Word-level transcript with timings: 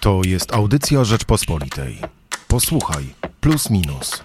To 0.00 0.20
jest 0.26 0.54
audycja 0.54 1.04
Rzeczpospolitej. 1.04 1.98
Posłuchaj, 2.48 3.14
plus 3.40 3.70
minus. 3.70 4.24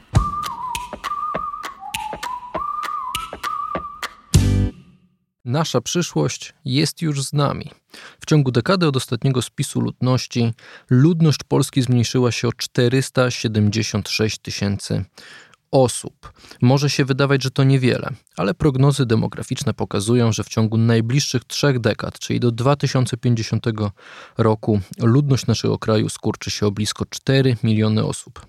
Nasza 5.46 5.82
przyszłość 5.82 6.53
jest 6.66 7.01
już 7.01 7.24
z 7.24 7.33
nami. 7.33 7.72
W 8.20 8.25
ciągu 8.25 8.52
dekady 8.52 8.88
od 8.88 8.98
ostatniego 8.98 9.41
spisu 9.41 9.82
ludności 9.82 10.54
ludność 10.89 11.39
Polski 11.47 11.81
zmniejszyła 11.81 12.31
się 12.31 12.47
o 12.47 12.53
476 12.53 14.37
tysięcy 14.39 15.05
osób. 15.83 16.33
Może 16.61 16.89
się 16.89 17.05
wydawać, 17.05 17.43
że 17.43 17.51
to 17.51 17.63
niewiele, 17.63 18.09
ale 18.37 18.53
prognozy 18.53 19.05
demograficzne 19.05 19.73
pokazują, 19.73 20.31
że 20.31 20.43
w 20.43 20.49
ciągu 20.49 20.77
najbliższych 20.77 21.45
trzech 21.45 21.79
dekad, 21.79 22.19
czyli 22.19 22.39
do 22.39 22.51
2050 22.51 23.65
roku, 24.38 24.79
ludność 24.99 25.47
naszego 25.47 25.77
kraju 25.77 26.09
skurczy 26.09 26.51
się 26.51 26.67
o 26.67 26.71
blisko 26.71 27.05
4 27.09 27.57
miliony 27.63 28.05
osób. 28.05 28.45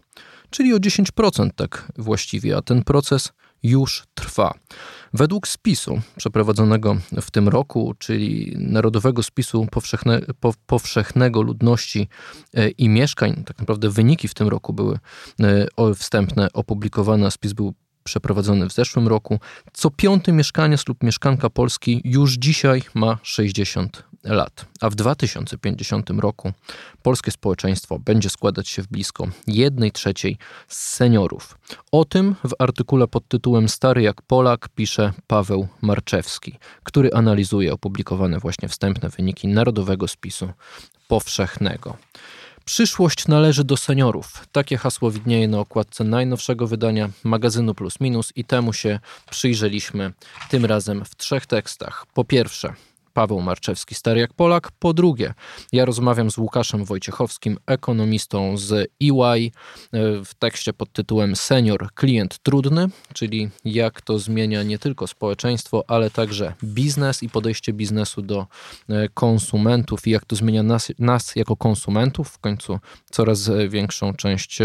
Czyli 0.50 0.74
o 0.74 0.76
10% 0.76 1.50
tak 1.56 1.92
właściwie, 1.98 2.56
a 2.56 2.62
ten 2.62 2.84
proces 2.84 3.32
już 3.62 4.04
trwa. 4.14 4.54
Według 5.12 5.48
spisu 5.48 6.00
przeprowadzonego 6.16 6.96
w 7.22 7.30
tym 7.30 7.48
roku, 7.48 7.94
czyli 7.98 8.56
Narodowego 8.58 9.22
Spisu 9.22 9.66
Powszechne, 9.70 10.20
po, 10.40 10.54
Powszechnego 10.66 11.42
Ludności 11.42 12.08
e, 12.54 12.68
i 12.68 12.88
Mieszkań, 12.88 13.44
tak 13.44 13.58
naprawdę 13.58 13.90
wyniki 13.90 14.28
w 14.28 14.34
tym 14.34 14.48
roku 14.48 14.72
były 14.72 14.98
e, 15.40 15.94
wstępne 15.94 16.48
opublikowane, 16.52 17.30
spis 17.30 17.52
był 17.52 17.74
przeprowadzony 18.06 18.68
w 18.68 18.72
zeszłym 18.72 19.08
roku. 19.08 19.40
Co 19.72 19.90
piąty 19.90 20.32
mieszkaniec 20.32 20.88
lub 20.88 21.02
mieszkanka 21.02 21.50
Polski 21.50 22.00
już 22.04 22.34
dzisiaj 22.34 22.82
ma 22.94 23.18
60 23.22 24.02
lat, 24.24 24.66
a 24.80 24.90
w 24.90 24.94
2050 24.94 26.10
roku 26.10 26.52
polskie 27.02 27.30
społeczeństwo 27.30 27.98
będzie 27.98 28.30
składać 28.30 28.68
się 28.68 28.82
w 28.82 28.88
blisko 28.88 29.28
1 29.46 29.90
trzeciej 29.90 30.38
z 30.68 30.76
seniorów. 30.76 31.58
O 31.92 32.04
tym 32.04 32.34
w 32.44 32.52
artykule 32.58 33.08
pod 33.08 33.28
tytułem 33.28 33.68
Stary 33.68 34.02
jak 34.02 34.22
Polak 34.22 34.68
pisze 34.68 35.12
Paweł 35.26 35.68
Marczewski, 35.82 36.58
który 36.82 37.10
analizuje 37.12 37.72
opublikowane 37.72 38.38
właśnie 38.38 38.68
wstępne 38.68 39.08
wyniki 39.08 39.48
Narodowego 39.48 40.08
Spisu 40.08 40.50
Powszechnego. 41.08 41.96
Przyszłość 42.68 43.28
należy 43.28 43.64
do 43.64 43.76
seniorów. 43.76 44.46
Takie 44.52 44.76
hasło 44.76 45.10
widnieje 45.10 45.48
na 45.48 45.58
okładce 45.58 46.04
najnowszego 46.04 46.66
wydania 46.66 47.10
magazynu 47.24 47.74
Plus 47.74 48.00
Minus 48.00 48.32
i 48.36 48.44
temu 48.44 48.72
się 48.72 49.00
przyjrzeliśmy 49.30 50.12
tym 50.50 50.64
razem 50.64 51.04
w 51.04 51.16
trzech 51.16 51.46
tekstach. 51.46 52.06
Po 52.14 52.24
pierwsze, 52.24 52.74
Paweł 53.16 53.40
Marczewski, 53.40 53.94
stary 53.94 54.20
jak 54.20 54.32
Polak. 54.32 54.70
Po 54.78 54.94
drugie, 54.94 55.34
ja 55.72 55.84
rozmawiam 55.84 56.30
z 56.30 56.38
Łukaszem 56.38 56.84
Wojciechowskim, 56.84 57.58
ekonomistą 57.66 58.56
z 58.56 58.72
EY, 59.02 59.50
e, 59.92 60.24
w 60.24 60.34
tekście 60.38 60.72
pod 60.72 60.92
tytułem 60.92 61.36
Senior 61.36 61.88
klient 61.94 62.38
trudny, 62.42 62.88
czyli 63.14 63.50
jak 63.64 64.00
to 64.00 64.18
zmienia 64.18 64.62
nie 64.62 64.78
tylko 64.78 65.06
społeczeństwo, 65.06 65.84
ale 65.88 66.10
także 66.10 66.54
biznes 66.64 67.22
i 67.22 67.28
podejście 67.28 67.72
biznesu 67.72 68.22
do 68.22 68.46
e, 68.88 69.08
konsumentów 69.08 70.06
i 70.06 70.10
jak 70.10 70.24
to 70.24 70.36
zmienia 70.36 70.62
nas, 70.62 70.92
nas 70.98 71.36
jako 71.36 71.56
konsumentów. 71.56 72.28
W 72.28 72.38
końcu 72.38 72.78
coraz 73.10 73.50
większą 73.68 74.14
część 74.14 74.58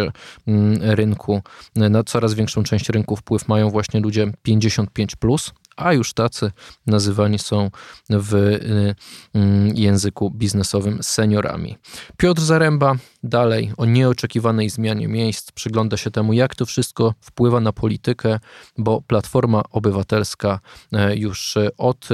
rynku, 0.81 1.41
na 1.75 2.03
coraz 2.03 2.33
większą 2.33 2.63
część 2.63 2.89
rynku 2.89 3.15
wpływ 3.15 3.47
mają 3.47 3.69
właśnie 3.69 3.99
ludzie 3.99 4.33
55 4.43 5.15
plus 5.15 5.53
a 5.75 5.94
już 5.94 6.14
tacy 6.14 6.52
nazywani 6.88 7.39
są 7.39 7.72
w 8.09 8.33
y, 8.36 8.95
mm, 9.33 9.77
języku 9.77 10.31
biznesowym 10.31 11.03
seniorami. 11.03 11.77
Piotr 12.17 12.41
Zaręba 12.41 12.95
dalej 13.23 13.72
o 13.77 13.86
nieoczekiwanej 13.86 14.69
zmianie 14.69 15.08
miejsc 15.08 15.52
przygląda 15.52 15.97
się 15.97 16.11
temu, 16.11 16.33
jak 16.33 16.55
to 16.55 16.66
wszystko 16.66 17.14
wpływa 17.22 17.59
na 17.59 17.73
politykę, 17.73 18.39
bo 18.77 19.02
Platforma 19.02 19.64
Obywatelska 19.72 20.59
e, 20.93 21.15
już 21.15 21.58
od 21.77 22.09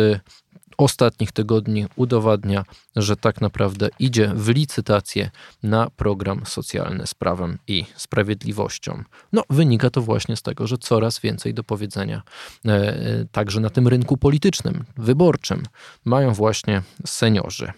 ostatnich 0.77 1.31
tygodni 1.31 1.85
udowadnia, 1.95 2.63
że 2.95 3.15
tak 3.15 3.41
naprawdę 3.41 3.89
idzie 3.99 4.31
w 4.35 4.49
licytację 4.49 5.29
na 5.63 5.89
program 5.89 6.41
socjalny 6.45 7.07
z 7.07 7.13
prawem 7.13 7.57
i 7.67 7.85
sprawiedliwością. 7.95 9.03
No, 9.33 9.43
wynika 9.49 9.89
to 9.89 10.01
właśnie 10.01 10.35
z 10.35 10.41
tego, 10.41 10.67
że 10.67 10.77
coraz 10.77 11.19
więcej 11.19 11.53
do 11.53 11.63
powiedzenia 11.63 12.21
e, 12.65 13.25
także 13.31 13.59
na 13.59 13.69
tym 13.69 13.87
rynku 13.87 14.17
politycznym, 14.17 14.83
wyborczym 14.97 15.63
mają 16.05 16.33
właśnie 16.33 16.81
seniorzy. 17.05 17.71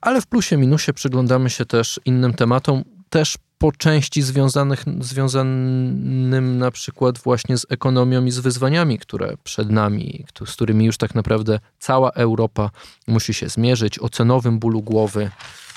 Ale 0.00 0.20
w 0.20 0.26
plusie 0.26 0.56
minusie 0.56 0.92
przyglądamy 0.92 1.50
się 1.50 1.66
też 1.66 2.00
innym 2.04 2.34
tematom, 2.34 2.84
też 3.10 3.38
po 3.58 3.72
części 3.72 4.22
związanych, 4.22 4.84
związanym 5.00 6.58
na 6.58 6.70
przykład 6.70 7.18
właśnie 7.18 7.58
z 7.58 7.66
ekonomią 7.70 8.24
i 8.24 8.30
z 8.30 8.38
wyzwaniami, 8.38 8.98
które 8.98 9.34
przed 9.44 9.70
nami, 9.70 10.24
z 10.46 10.52
którymi 10.52 10.84
już 10.84 10.96
tak 10.96 11.14
naprawdę 11.14 11.60
cała 11.78 12.10
Europa 12.10 12.70
musi 13.06 13.34
się 13.34 13.48
zmierzyć, 13.48 13.98
o 13.98 14.08
cenowym 14.08 14.58
bólu 14.58 14.82
głowy. 14.82 15.30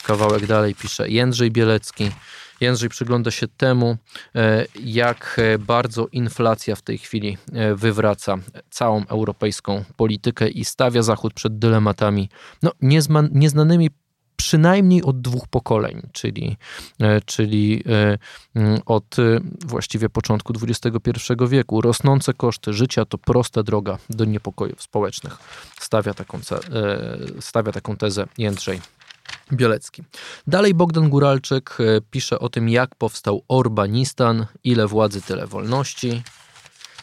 Kawałek 0.03 0.47
dalej 0.47 0.75
pisze 0.75 1.09
Jędrzej 1.09 1.51
Bielecki. 1.51 2.11
Jędrzej 2.61 2.89
przygląda 2.89 3.31
się 3.31 3.47
temu, 3.47 3.97
e, 4.35 4.65
jak 4.83 5.41
bardzo 5.59 6.07
inflacja 6.11 6.75
w 6.75 6.81
tej 6.81 6.97
chwili 6.97 7.37
e, 7.53 7.75
wywraca 7.75 8.35
całą 8.69 9.05
europejską 9.05 9.83
politykę 9.95 10.49
i 10.49 10.65
stawia 10.65 11.01
Zachód 11.01 11.33
przed 11.33 11.59
dylematami 11.59 12.29
no, 12.61 12.71
nieznanymi 13.31 13.89
przynajmniej 14.43 15.03
od 15.03 15.21
dwóch 15.21 15.47
pokoleń, 15.47 16.01
czyli, 16.11 16.57
e, 16.99 17.21
czyli 17.21 17.83
e, 18.55 18.79
od 18.85 19.19
e, 19.19 19.39
właściwie 19.65 20.09
początku 20.09 20.53
XXI 20.67 21.33
wieku. 21.47 21.81
Rosnące 21.81 22.33
koszty 22.33 22.73
życia 22.73 23.05
to 23.05 23.17
prosta 23.17 23.63
droga 23.63 23.97
do 24.09 24.25
niepokojów 24.25 24.83
społecznych. 24.83 25.37
Stawia 25.79 26.13
taką, 26.13 26.39
stawia 27.39 27.71
taką 27.71 27.97
tezę 27.97 28.25
Jędrzej 28.37 28.81
Bielecki. 29.53 30.03
Dalej 30.47 30.73
Bogdan 30.73 31.09
Guralczyk 31.09 31.77
pisze 32.11 32.39
o 32.39 32.49
tym, 32.49 32.69
jak 32.69 32.95
powstał 32.95 33.43
Orbanistan, 33.47 34.45
ile 34.63 34.87
władzy, 34.87 35.21
tyle 35.21 35.47
wolności. 35.47 36.23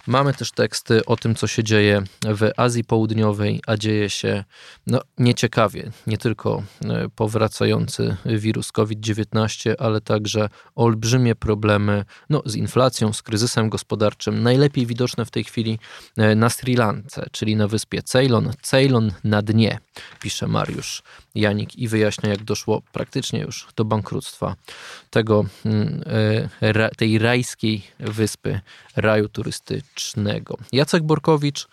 Mamy 0.06 0.34
też 0.34 0.52
teksty 0.52 1.04
o 1.04 1.16
tym, 1.16 1.34
co 1.34 1.46
się 1.46 1.64
dzieje 1.64 2.02
w 2.22 2.50
Azji 2.56 2.84
Południowej, 2.84 3.60
a 3.66 3.76
dzieje 3.76 4.10
się 4.10 4.44
no, 4.86 5.00
nieciekawie. 5.18 5.90
Nie 6.06 6.18
tylko 6.18 6.62
e, 6.84 7.08
powracający 7.16 8.16
wirus 8.24 8.72
COVID-19, 8.72 9.74
ale 9.78 10.00
także 10.00 10.48
olbrzymie 10.74 11.34
problemy 11.34 12.04
no, 12.30 12.42
z 12.46 12.54
inflacją, 12.54 13.12
z 13.12 13.22
kryzysem 13.22 13.68
gospodarczym. 13.68 14.42
Najlepiej 14.42 14.86
widoczne 14.86 15.24
w 15.24 15.30
tej 15.30 15.44
chwili 15.44 15.78
e, 16.16 16.34
na 16.34 16.50
Sri 16.50 16.76
Lance, 16.76 17.26
czyli 17.32 17.56
na 17.56 17.68
wyspie 17.68 18.02
Ceylon. 18.02 18.52
Ceylon 18.62 19.12
na 19.24 19.42
dnie, 19.42 19.78
pisze 20.20 20.46
Mariusz 20.46 21.02
Janik 21.34 21.76
i 21.76 21.88
wyjaśnia, 21.88 22.30
jak 22.30 22.44
doszło 22.44 22.82
praktycznie 22.92 23.40
już 23.40 23.66
do 23.76 23.84
bankructwa 23.84 24.56
tego, 25.10 25.44
mm, 25.64 26.02
e, 26.60 26.90
tej 26.96 27.18
rajskiej 27.18 27.82
wyspy, 27.98 28.60
raju 28.96 29.28
turystycznego. 29.28 29.89
Jacek 30.72 31.02
Borkowicz 31.02 31.68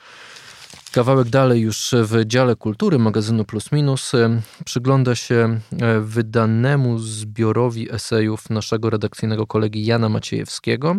Kawałek 0.91 1.29
dalej 1.29 1.61
już 1.61 1.95
w 2.03 2.25
dziale 2.25 2.55
kultury 2.55 3.00
magazynu 3.00 3.45
Plus 3.45 3.72
Minus 3.72 4.13
e, 4.13 4.41
przygląda 4.66 5.16
się 5.16 5.59
e, 5.81 6.00
wydanemu 6.00 7.00
zbiorowi 7.00 7.94
esejów 7.94 8.50
naszego 8.50 8.89
redakcyjnego 8.89 9.47
kolegi 9.47 9.85
Jana 9.85 10.09
Maciejewskiego. 10.09 10.95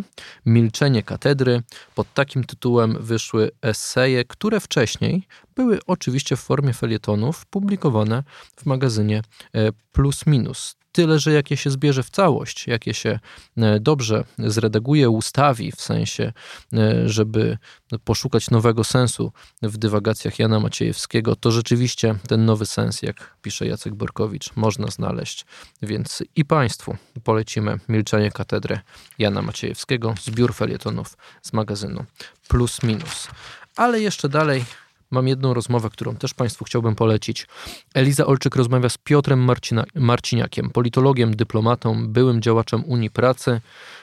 Milczenie 0.47 1.03
katedry. 1.03 1.63
Pod 1.95 2.15
takim 2.15 2.45
tytułem 2.45 2.97
wyszły 3.01 3.51
eseje, 3.63 4.25
które 4.25 4.61
wcześniej 4.61 5.23
były 5.57 5.79
oczywiście 5.87 6.37
w 6.37 6.41
formie 6.41 6.73
felietonów 6.73 7.47
publikowane 7.47 8.23
w 8.57 8.67
magazynie 8.67 9.23
e, 9.55 9.73
Plus 9.93 10.27
Minus 10.27 10.77
tyle, 10.93 11.19
że 11.19 11.33
jakie 11.33 11.57
się 11.57 11.71
zbierze 11.71 12.03
w 12.03 12.11
całość, 12.11 12.67
jakie 12.67 12.95
się 12.95 13.19
e, 13.57 13.81
dobrze 13.81 14.25
zredaguje, 14.39 15.11
ustawi, 15.11 15.73
w 15.73 15.81
sensie, 15.81 16.33
e, 16.73 17.09
żeby 17.09 17.59
poszukać 18.05 18.51
nowego 18.51 18.85
sensu 18.85 19.33
w 19.63 19.77
dywagacjach 19.77 20.39
Jana 20.39 20.61
Maciejewskiego, 20.61 21.37
to 21.37 21.51
rzeczywiście 21.51 22.15
ten 22.29 22.45
nowy 22.45 22.67
sens, 22.67 23.03
jak 23.03 23.37
pisze 23.43 23.67
Jacek 23.67 23.95
Borkowicz, 23.95 24.57
można 24.57 24.87
znaleźć. 24.87 25.47
Więc 25.83 26.23
i 26.37 26.45
Państwu 26.45 26.97
polecimy 27.25 27.79
Milczenie 27.89 28.31
Katedry 28.31 28.81
Jana 29.19 29.43
Maciejewskiego, 29.43 30.15
zbiór 30.23 30.55
felietonów 30.55 31.17
z 31.43 31.53
magazynu 31.53 32.05
Plus 32.49 32.83
Minus. 32.83 33.29
Ale 33.77 34.01
jeszcze 34.01 34.29
dalej 34.29 34.65
mam 35.11 35.29
jedną 35.29 35.55
rozmowę, 35.55 35.91
którą 35.91 36.17
też 36.17 36.35
Państwu 36.35 36.65
chciałbym 36.65 36.95
polecić. 36.95 37.47
Eliza 37.95 38.27
Olczyk 38.27 38.57
rozmawia 38.57 38.89
z 38.89 38.99
Piotrem 38.99 39.41
Marcina, 39.41 39.85
Marciniakiem, 39.95 40.71
politologiem, 40.71 41.37
dyplomatą, 41.37 42.09
byłym 42.09 42.43
działaczem 42.43 42.85
Unii 42.85 43.11
Pracy, 43.11 43.61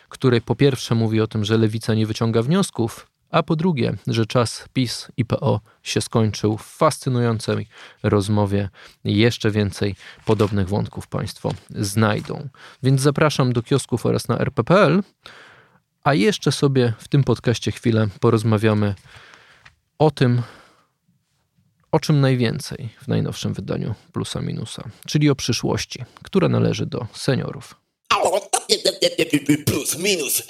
który 0.10 0.42
po 0.42 0.56
pierwsze 0.56 0.96
mówi 0.96 1.22
o 1.22 1.28
tym, 1.28 1.46
że 1.46 1.58
lewica 1.58 1.94
nie 1.94 2.06
wyciąga 2.06 2.42
wniosków, 2.42 3.08
a 3.32 3.44
po 3.44 3.56
drugie, 3.56 3.94
że 4.08 4.26
czas 4.26 4.66
PiS 4.74 5.08
i 5.18 5.26
PO 5.26 5.62
się 5.84 6.02
skończył 6.02 6.58
w 6.58 6.64
fascynującej 6.64 7.68
rozmowie. 8.04 8.70
Jeszcze 9.04 9.52
więcej 9.52 9.96
podobnych 10.26 10.70
wątków 10.70 11.08
Państwo 11.08 11.52
znajdą. 11.70 12.50
Więc 12.84 13.02
zapraszam 13.02 13.54
do 13.54 13.64
kiosków 13.64 14.06
oraz 14.06 14.28
na 14.28 14.38
rppl, 14.38 15.04
a 16.04 16.14
jeszcze 16.14 16.52
sobie 16.52 16.94
w 16.98 17.08
tym 17.08 17.24
podcaście 17.24 17.72
chwilę 17.72 18.08
porozmawiamy 18.20 18.96
o 20.00 20.12
tym, 20.12 20.42
o 21.96 22.00
czym 22.00 22.22
najwięcej 22.22 22.90
w 23.02 23.08
najnowszym 23.08 23.54
wydaniu 23.54 23.96
Plusa 24.14 24.42
Minusa, 24.42 24.84
czyli 25.08 25.30
o 25.30 25.36
przyszłości, 25.36 26.04
która 26.24 26.50
należy 26.50 26.86
do 26.86 27.08
seniorów. 27.14 27.76
Plus 29.66 29.98
minus. 29.98 30.44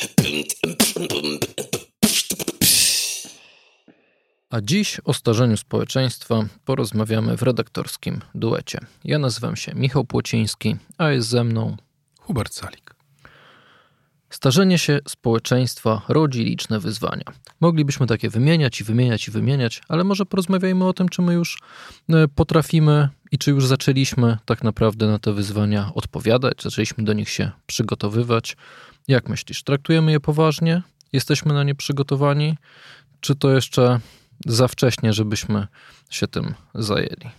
A 4.50 4.62
dziś 4.62 4.98
o 5.04 5.14
starzeniu 5.14 5.58
społeczeństwa 5.58 6.46
porozmawiamy 6.66 7.38
w 7.38 7.42
redaktorskim 7.42 8.22
duecie. 8.36 8.80
Ja 9.04 9.20
nazywam 9.20 9.56
się 9.56 9.72
Michał 9.76 10.06
Płociński, 10.06 10.76
a 10.98 11.10
jest 11.10 11.28
ze 11.28 11.44
mną 11.44 11.78
Hubert 12.20 12.54
Salik. 12.54 12.85
Starzenie 14.36 14.78
się 14.78 15.00
społeczeństwa 15.08 16.02
rodzi 16.08 16.44
liczne 16.44 16.80
wyzwania. 16.80 17.24
Moglibyśmy 17.62 18.08
takie 18.08 18.30
wymieniać 18.30 18.82
i 18.82 18.84
wymieniać 18.84 19.28
i 19.28 19.32
wymieniać, 19.32 19.82
ale 19.88 20.04
może 20.04 20.26
porozmawiajmy 20.26 20.88
o 20.88 20.94
tym, 20.94 21.10
czy 21.10 21.22
my 21.22 21.34
już 21.34 21.60
e, 22.10 22.28
potrafimy 22.28 23.10
i 23.32 23.38
czy 23.38 23.52
już 23.52 23.68
zaczęliśmy 23.68 24.38
tak 24.46 24.64
naprawdę 24.64 25.08
na 25.08 25.20
te 25.20 25.34
wyzwania 25.34 25.92
odpowiadać, 25.94 26.64
zaczęliśmy 26.64 27.04
do 27.04 27.14
nich 27.14 27.30
się 27.30 27.52
przygotowywać. 27.66 28.58
Jak 29.08 29.30
myślisz, 29.30 29.64
traktujemy 29.64 30.12
je 30.12 30.20
poważnie? 30.20 30.82
Jesteśmy 31.14 31.54
na 31.54 31.64
nie 31.64 31.76
przygotowani? 31.76 32.58
Czy 33.20 33.36
to 33.36 33.52
jeszcze 33.52 34.00
za 34.46 34.68
wcześnie, 34.68 35.14
żebyśmy 35.14 35.68
się 36.10 36.28
tym 36.28 36.54
zajęli? 36.74 37.30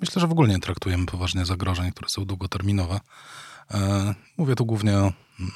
Myślę, 0.00 0.20
że 0.20 0.26
w 0.26 0.32
ogóle 0.32 0.48
nie 0.48 0.60
traktujemy 0.60 1.06
poważnie 1.06 1.44
zagrożeń, 1.44 1.90
które 1.92 2.08
są 2.08 2.24
długoterminowe. 2.24 3.00
E, 3.74 4.14
mówię 4.36 4.54
tu 4.54 4.66
głównie 4.66 4.92
o 4.92 5.12
mm, 5.40 5.52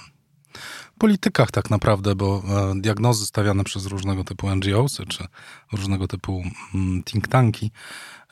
politykach 0.99 1.51
tak 1.51 1.71
naprawdę, 1.71 2.15
bo 2.15 2.43
e, 2.49 2.81
diagnozy 2.81 3.27
stawiane 3.27 3.65
przez 3.65 3.87
różnego 3.87 4.25
typu 4.25 4.57
NGOs 4.57 4.99
czy 5.09 5.25
różnego 5.73 6.09
typu 6.09 6.43
mm, 6.75 7.03
think 7.03 7.29
tanki 7.29 7.71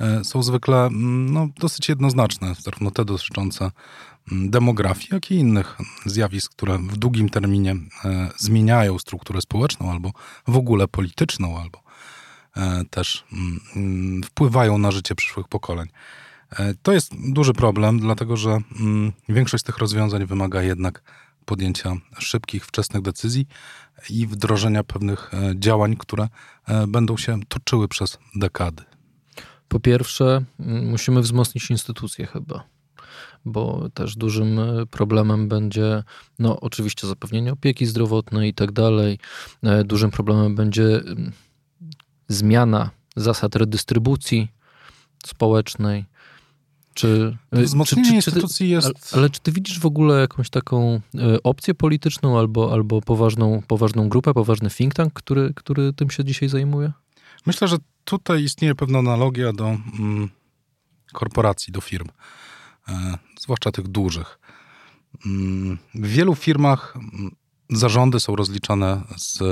e, 0.01 0.25
są 0.25 0.43
zwykle 0.43 0.87
mm, 0.87 1.33
no, 1.33 1.49
dosyć 1.59 1.89
jednoznaczne, 1.89 2.55
zarówno 2.55 2.91
te 2.91 3.05
dotyczące 3.05 3.71
mm, 4.33 4.51
demografii, 4.51 5.09
jak 5.13 5.31
i 5.31 5.35
innych 5.35 5.79
zjawisk, 6.07 6.53
które 6.53 6.79
w 6.79 6.97
długim 6.97 7.29
terminie 7.29 7.77
e, 8.05 8.31
zmieniają 8.37 8.99
strukturę 8.99 9.41
społeczną 9.41 9.93
albo 9.93 10.13
w 10.47 10.57
ogóle 10.57 10.89
polityczną, 10.89 11.61
albo 11.61 11.89
też 12.91 13.25
wpływają 14.25 14.79
na 14.79 14.91
życie 14.91 15.15
przyszłych 15.15 15.49
pokoleń. 15.49 15.89
To 16.83 16.93
jest 16.93 17.13
duży 17.33 17.53
problem, 17.53 18.01
dlatego 18.01 18.37
że 18.37 18.59
większość 19.29 19.65
z 19.65 19.67
tych 19.67 19.79
rozwiązań 19.79 20.27
wymaga 20.27 20.63
jednak 20.63 21.03
podjęcia 21.49 21.97
szybkich, 22.19 22.67
wczesnych 22.67 23.03
decyzji 23.03 23.47
i 24.11 24.27
wdrożenia 24.27 24.85
pewnych 24.85 25.35
e, 25.35 25.55
działań, 25.57 25.97
które 25.97 26.29
e, 26.69 26.87
będą 26.87 27.17
się 27.17 27.41
toczyły 27.49 27.89
przez 27.89 28.19
dekady. 28.37 28.83
Po 29.69 29.81
pierwsze, 29.81 30.45
musimy 30.93 31.21
wzmocnić 31.21 31.71
instytucje 31.71 32.27
chyba 32.27 32.65
bo 33.45 33.89
też 33.95 34.17
dużym 34.17 34.59
e, 34.59 34.87
problemem 34.87 35.49
będzie, 35.49 36.05
no 36.39 36.61
oczywiście 36.61 37.07
zapewnienie 37.07 37.53
opieki 37.53 37.87
zdrowotnej 37.87 38.51
i 38.51 38.55
tak 38.55 38.73
dalej. 38.73 39.19
Dużym 39.85 40.11
problemem 40.11 40.55
będzie 40.55 41.01
zmiana 42.29 42.91
zasad 43.17 43.57
redystrybucji 43.57 44.49
społecznej. 45.27 46.05
Czy, 46.99 47.37
y, 47.57 47.63
Wzmocnienie 47.63 48.05
czy, 48.05 48.11
czy, 48.11 48.17
instytucji 48.17 48.67
ty, 48.67 48.73
jest... 48.73 48.87
Ale, 48.87 48.95
ale, 49.13 49.31
czy 49.31 49.41
ty 49.41 49.53
widzisz 49.53 49.81
w 49.81 49.87
ogóle 49.87 50.21
jakąś 50.21 50.51
taką 50.51 51.01
y, 51.15 51.43
opcję 51.43 51.75
polityczną 51.75 52.39
albo, 52.39 52.73
albo 52.73 53.01
poważną, 53.01 53.63
poważną 53.67 54.09
grupę, 54.09 54.35
poważny 54.35 54.71
think 54.71 54.95
tank, 54.95 55.13
który, 55.13 55.53
który 55.55 55.93
tym 55.93 56.11
się 56.11 56.25
dzisiaj 56.25 56.49
zajmuje? 56.49 56.93
Myślę, 57.47 57.69
że 57.69 57.77
tutaj 58.05 58.43
istnieje 58.43 58.75
pewna 58.75 58.99
analogia 58.99 59.53
do 59.53 59.67
mm, 59.69 60.29
korporacji, 61.13 61.73
do 61.73 61.81
firm, 61.81 62.09
e, 62.89 63.19
zwłaszcza 63.41 63.73
tych 63.73 63.89
dużych. 63.89 64.39
Mm, 65.27 65.79
w 65.95 66.07
wielu 66.07 66.35
firmach 66.35 66.97
mm, 66.97 67.37
zarządy 67.71 68.21
są 68.21 68.37
rozliczane 68.37 69.03
z 69.17 69.43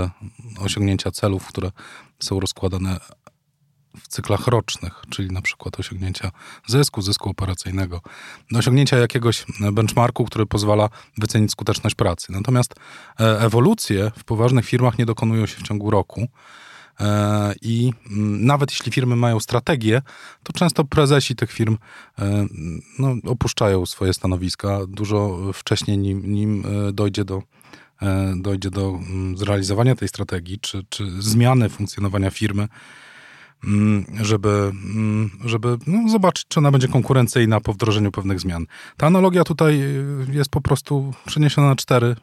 osiągnięcia 0.58 1.10
celów, 1.10 1.46
które 1.46 1.70
są 2.18 2.40
rozkładane 2.40 3.00
w 4.02 4.08
cyklach 4.08 4.46
rocznych, 4.46 5.02
czyli 5.10 5.30
na 5.30 5.42
przykład 5.42 5.80
osiągnięcia 5.80 6.30
zysku, 6.66 7.02
zysku 7.02 7.30
operacyjnego, 7.30 8.00
osiągnięcia 8.54 8.96
jakiegoś 8.96 9.44
benchmarku, 9.72 10.24
który 10.24 10.46
pozwala 10.46 10.88
wycenić 11.18 11.50
skuteczność 11.50 11.94
pracy. 11.94 12.32
Natomiast 12.32 12.74
e, 13.20 13.40
ewolucje 13.40 14.12
w 14.18 14.24
poważnych 14.24 14.66
firmach 14.66 14.98
nie 14.98 15.06
dokonują 15.06 15.46
się 15.46 15.56
w 15.56 15.62
ciągu 15.62 15.90
roku. 15.90 16.28
E, 17.00 17.54
I 17.62 17.92
nawet 18.40 18.70
jeśli 18.70 18.92
firmy 18.92 19.16
mają 19.16 19.40
strategię, 19.40 20.02
to 20.42 20.52
często 20.52 20.84
prezesi 20.84 21.36
tych 21.36 21.52
firm 21.52 21.78
e, 22.18 22.46
no, 22.98 23.14
opuszczają 23.24 23.86
swoje 23.86 24.12
stanowiska 24.12 24.78
dużo 24.88 25.38
wcześniej, 25.54 25.98
nim, 25.98 26.34
nim 26.34 26.64
dojdzie 26.92 27.24
do 27.24 27.42
dojdzie 28.36 28.70
do 28.70 29.00
zrealizowania 29.34 29.94
tej 29.94 30.08
strategii, 30.08 30.58
czy, 30.60 30.84
czy 30.88 31.22
zmiany 31.22 31.68
funkcjonowania 31.68 32.30
firmy. 32.30 32.68
Mm, 33.64 34.04
żeby, 34.22 34.72
mm, 34.94 35.30
żeby 35.44 35.78
no, 35.86 36.08
zobaczyć, 36.08 36.46
czy 36.48 36.60
ona 36.60 36.70
będzie 36.70 36.88
konkurencyjna 36.88 37.60
po 37.60 37.72
wdrożeniu 37.72 38.12
pewnych 38.12 38.40
zmian. 38.40 38.66
Ta 38.96 39.06
analogia 39.06 39.44
tutaj 39.44 39.80
y, 39.82 40.26
jest 40.32 40.50
po 40.50 40.60
prostu 40.60 41.14
przeniesiona 41.26 41.68
na 41.68 41.76
cztery, 41.76 42.16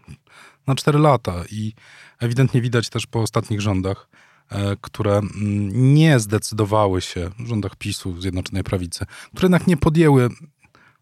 na 0.68 0.76
cztery 0.76 1.00
lata 1.00 1.34
i 1.52 1.74
ewidentnie 2.20 2.62
widać 2.62 2.90
też 2.90 3.08
po 3.08 3.22
ostatnich 3.22 3.62
rządach, 3.62 4.10
e, 4.50 4.76
które 4.82 5.18
mm, 5.18 5.94
nie 5.94 6.20
zdecydowały 6.20 7.02
się, 7.02 7.30
rządach 7.46 7.76
PiSu, 7.76 8.22
Zjednoczonej 8.22 8.64
Prawicy, 8.64 9.06
które 9.32 9.46
jednak 9.46 9.68
nie 9.68 9.78
podjęły 9.78 10.30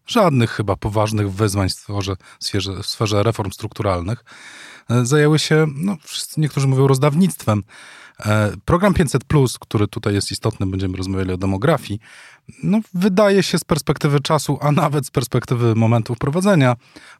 żadnych 0.06 0.50
chyba 0.50 0.76
poważnych 0.76 1.32
wyzwań 1.32 1.68
w 1.68 1.72
sferze, 1.72 2.16
w 2.40 2.44
sferze, 2.44 2.82
w 2.82 2.86
sferze 2.86 3.22
reform 3.22 3.50
strukturalnych, 3.50 4.24
e, 4.90 5.06
zajęły 5.06 5.38
się, 5.38 5.66
no, 5.74 5.96
wszyscy, 6.02 6.40
niektórzy 6.40 6.66
mówią, 6.66 6.86
rozdawnictwem. 6.86 7.62
E, 8.26 8.52
program 8.64 8.94
500, 8.94 9.24
który 9.60 9.88
tutaj 9.88 10.14
jest 10.14 10.30
istotny, 10.30 10.66
będziemy 10.66 10.96
rozmawiali 10.96 11.32
o 11.32 11.36
demografii, 11.36 12.00
no, 12.62 12.80
wydaje 12.94 13.42
się 13.42 13.58
z 13.58 13.64
perspektywy 13.64 14.20
czasu, 14.20 14.58
a 14.60 14.72
nawet 14.72 15.06
z 15.06 15.10
perspektywy 15.10 15.74
momentu 15.74 16.14
wprowadzenia, 16.14 16.76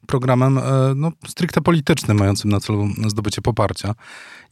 programem 0.07 0.59
e, 0.59 0.63
no, 0.97 1.13
stricte 1.29 1.61
politycznym, 1.61 2.19
mającym 2.19 2.51
na 2.51 2.61
celu 2.61 2.89
zdobycie 3.07 3.43
poparcia. 3.43 3.95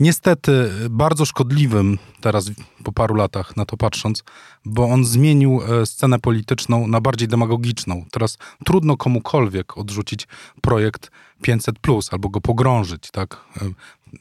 Niestety 0.01 0.71
bardzo 0.91 1.25
szkodliwym 1.25 1.99
teraz 2.21 2.51
po 2.85 2.93
paru 2.93 3.15
latach 3.15 3.57
na 3.57 3.65
to 3.65 3.77
patrząc, 3.77 4.25
bo 4.65 4.85
on 4.85 5.05
zmienił 5.05 5.61
e, 5.63 5.87
scenę 5.87 6.19
polityczną 6.19 6.87
na 6.87 7.01
bardziej 7.01 7.29
demagogiczną. 7.29 8.05
Teraz 8.11 8.39
trudno 8.65 8.97
komukolwiek 8.97 9.79
odrzucić 9.79 10.29
projekt 10.61 11.11
500 11.43 11.77
albo 12.11 12.29
go 12.29 12.41
pogrążyć, 12.41 13.11
tak? 13.11 13.45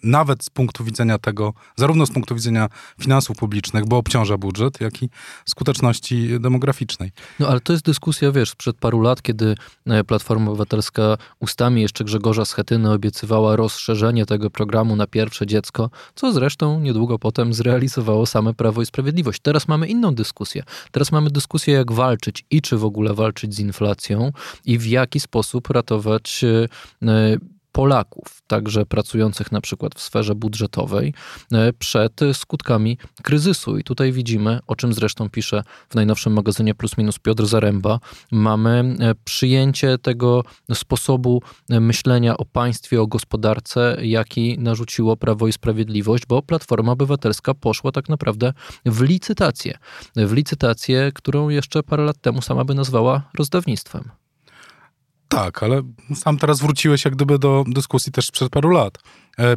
Nawet 0.03 0.43
z 0.43 0.50
punktu 0.50 0.84
widzenia 0.84 1.17
tego, 1.17 1.53
zarówno 1.75 2.05
z 2.05 2.12
punktu 2.12 2.36
widzenia 2.36 2.69
finansów 3.01 3.38
publicznych, 3.38 3.86
bo 3.88 3.98
obciąża 3.98 4.38
budżet, 4.38 4.81
jak 4.81 5.03
i 5.03 5.10
skuteczności 5.46 6.39
demograficznej. 6.39 7.12
No 7.39 7.48
ale 7.48 7.60
to 7.60 7.74
jest 7.74 7.86
dyskusja, 7.86 8.31
wiesz, 8.31 8.50
sprzed 8.50 8.77
paru 8.77 9.01
lat, 9.01 9.22
kiedy 9.22 9.55
e, 9.86 10.03
Platforma 10.03 10.51
Obywatelska 10.51 11.17
ustami 11.39 11.81
jeszcze 11.81 12.03
Grzegorza 12.03 12.46
Schetyny 12.46 12.91
obiecywała 12.91 13.55
rozszerzenie 13.55 14.25
tego 14.25 14.50
programu 14.50 14.96
na 14.96 15.08
pierwsze 15.08 15.48
dziecko, 15.48 15.89
co 16.15 16.34
zresztą 16.34 16.79
niedługo 16.79 17.19
potem 17.19 17.53
zrealizowało 17.53 18.25
same 18.25 18.53
Prawo 18.53 18.81
i 18.81 18.86
Sprawiedliwość. 18.86 19.39
Teraz 19.41 19.67
mamy 19.67 19.88
inną 19.88 20.15
dyskusję. 20.15 20.63
Teraz 20.91 21.12
mamy 21.12 21.29
dyskusję, 21.29 21.74
jak 21.74 21.91
walczyć 21.91 22.46
i 22.51 22.62
czy 22.62 22.77
w 22.77 22.86
ogóle 22.86 23.13
walczyć 23.13 23.55
z 23.55 23.60
inflacją 23.60 24.31
i 24.65 24.77
w 24.77 24.86
jaki 24.86 25.19
sposób 25.19 25.69
ratować 25.69 26.43
e, 26.43 27.38
Polaków, 27.72 28.42
także 28.48 28.86
pracujących 28.86 29.52
na 29.52 29.62
przykład 29.62 29.96
w 29.96 30.02
sferze 30.02 30.36
budżetowej, 30.36 31.14
e, 31.54 31.74
przed 31.74 32.20
skutkami 32.34 32.98
kryzysu. 33.24 33.78
I 33.78 33.84
tutaj 33.84 34.12
widzimy, 34.12 34.60
o 34.68 34.76
czym 34.76 34.94
zresztą 34.94 35.30
pisze 35.30 35.64
w 35.90 35.96
najnowszym 35.96 36.34
magazynie 36.34 36.76
Plus 36.76 36.98
Minus 36.98 37.20
Piotr 37.20 37.46
Zaręba, 37.46 38.00
mamy 38.32 38.96
e, 39.00 39.16
przyjęcie 39.16 39.98
tego 39.98 40.44
sposobu 40.74 41.42
e, 41.70 41.80
myślenia 41.80 42.38
o 42.38 42.46
państwie, 42.46 43.02
o 43.02 43.08
gospodarce, 43.08 43.98
jaki 44.02 44.60
narzuciło 44.60 45.18
Prawo 45.18 45.48
i 45.48 45.54
Sprawiedliwość, 45.54 46.26
bo 46.26 46.42
Platforma 46.42 46.92
Obywatelska 46.92 47.54
poszła 47.54 47.92
tak 47.92 48.10
naprawdę 48.10 48.54
w 48.86 49.02
licytację. 49.02 49.78
W 50.16 50.32
licytację, 50.34 51.12
którą 51.16 51.50
jeszcze 51.50 51.84
parę 51.84 52.04
lat 52.04 52.22
temu 52.22 52.42
sama 52.42 52.66
by 52.66 52.76
nazwała 52.76 53.30
rozdawnictwem. 53.38 54.10
Tak, 55.30 55.64
ale 55.64 55.82
sam 56.16 56.38
teraz 56.38 56.60
wróciłeś 56.60 57.06
jak 57.06 57.16
gdyby 57.16 57.40
do 57.40 57.64
dyskusji 57.68 58.12
też 58.12 58.26
sprzed 58.28 58.50
paru 58.50 58.70
lat. 58.70 58.98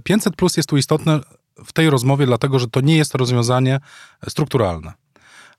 500 0.05 0.33
e, 0.33 0.37
plus 0.37 0.57
jest 0.57 0.69
tu 0.69 0.77
istotne 0.77 1.21
w 1.65 1.73
tej 1.73 1.91
rozmowie, 1.91 2.27
dlatego 2.27 2.59
że 2.59 2.67
to 2.69 2.81
nie 2.81 2.97
jest 2.97 3.15
rozwiązanie 3.15 3.81
strukturalne. 4.29 4.93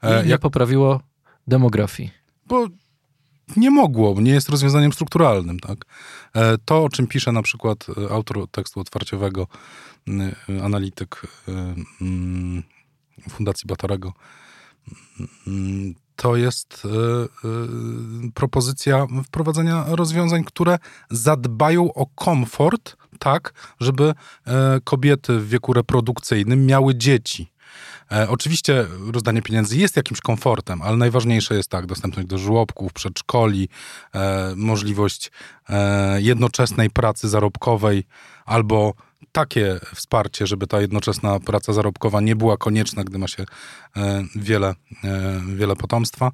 E, 0.01 0.23
nie 0.23 0.29
Jak... 0.29 0.41
poprawiło 0.41 1.01
demografii. 1.47 2.11
Bo 2.45 2.67
nie 3.57 3.71
mogło, 3.71 4.21
nie 4.21 4.31
jest 4.31 4.49
rozwiązaniem 4.49 4.93
strukturalnym. 4.93 5.59
Tak? 5.59 5.85
E, 6.35 6.57
to, 6.65 6.83
o 6.83 6.89
czym 6.89 7.07
pisze 7.07 7.31
na 7.31 7.41
przykład 7.41 7.85
autor 8.11 8.47
tekstu 8.51 8.79
otwarciowego, 8.79 9.47
analityk 10.63 11.21
Fundacji 13.29 13.67
Batorego, 13.67 14.13
to 16.23 16.35
jest 16.35 16.87
propozycja 18.33 19.07
wprowadzenia 19.25 19.85
rozwiązań, 19.87 20.43
które 20.43 20.79
zadbają 21.09 21.93
o 21.93 22.05
komfort, 22.05 22.95
tak, 23.19 23.53
żeby 23.79 24.13
kobiety 24.83 25.39
w 25.39 25.49
wieku 25.49 25.73
reprodukcyjnym 25.73 26.65
miały 26.65 26.95
dzieci. 26.95 27.53
E, 28.11 28.29
oczywiście 28.29 28.85
rozdanie 29.13 29.41
pieniędzy 29.41 29.77
jest 29.77 29.97
jakimś 29.97 30.21
komfortem, 30.21 30.81
ale 30.81 30.97
najważniejsze 30.97 31.55
jest 31.55 31.69
tak, 31.69 31.85
dostępność 31.85 32.27
do 32.27 32.37
żłobków, 32.37 32.93
przedszkoli, 32.93 33.69
e, 34.15 34.53
możliwość 34.55 35.31
e, 35.69 36.21
jednoczesnej 36.21 36.89
pracy 36.89 37.29
zarobkowej 37.29 38.03
albo 38.45 38.93
takie 39.31 39.79
wsparcie, 39.95 40.47
żeby 40.47 40.67
ta 40.67 40.81
jednoczesna 40.81 41.39
praca 41.39 41.73
zarobkowa 41.73 42.21
nie 42.21 42.35
była 42.35 42.57
konieczna, 42.57 43.03
gdy 43.03 43.17
ma 43.17 43.27
się 43.27 43.45
e, 43.97 44.23
wiele, 44.35 44.75
e, 45.03 45.41
wiele 45.55 45.75
potomstwa. 45.75 46.31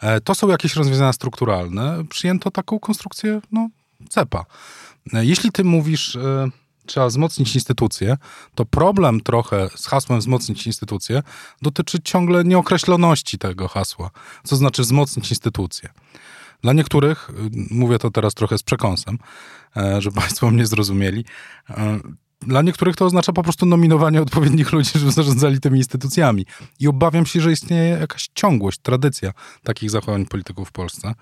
E, 0.00 0.20
to 0.20 0.34
są 0.34 0.48
jakieś 0.48 0.76
rozwiązania 0.76 1.12
strukturalne. 1.12 2.04
Przyjęto 2.10 2.50
taką 2.50 2.78
konstrukcję 2.78 3.40
no, 3.52 3.68
CEPA. 4.08 4.44
Jeśli 5.12 5.52
ty 5.52 5.64
mówisz 5.64 6.18
trzeba 6.86 7.06
wzmocnić 7.06 7.54
instytucje, 7.54 8.16
to 8.54 8.64
problem 8.64 9.20
trochę 9.20 9.68
z 9.76 9.86
hasłem 9.86 10.20
wzmocnić 10.20 10.66
instytucje 10.66 11.22
dotyczy 11.62 11.98
ciągle 12.04 12.44
nieokreśloności 12.44 13.38
tego 13.38 13.68
hasła. 13.68 14.10
Co 14.44 14.56
znaczy 14.56 14.82
wzmocnić 14.82 15.30
instytucje? 15.30 15.88
Dla 16.62 16.72
niektórych, 16.72 17.30
y, 17.30 17.34
mówię 17.70 17.98
to 17.98 18.10
teraz 18.10 18.34
trochę 18.34 18.58
z 18.58 18.62
przekąsem, 18.62 19.18
e, 19.76 20.02
żeby 20.02 20.16
Państwo 20.20 20.50
mnie 20.50 20.66
zrozumieli, 20.66 21.24
e, 21.70 22.00
dla 22.40 22.62
niektórych 22.62 22.96
to 22.96 23.04
oznacza 23.04 23.32
po 23.32 23.42
prostu 23.42 23.66
nominowanie 23.66 24.22
odpowiednich 24.22 24.72
ludzi, 24.72 24.90
żeby 24.94 25.12
zarządzali 25.12 25.60
tymi 25.60 25.78
instytucjami. 25.78 26.46
I 26.80 26.88
obawiam 26.88 27.26
się, 27.26 27.40
że 27.40 27.52
istnieje 27.52 27.90
jakaś 27.90 28.28
ciągłość, 28.34 28.78
tradycja 28.78 29.32
takich 29.62 29.90
zachowań 29.90 30.26
polityków 30.26 30.68
w 30.68 30.72
Polsce. 30.72 31.14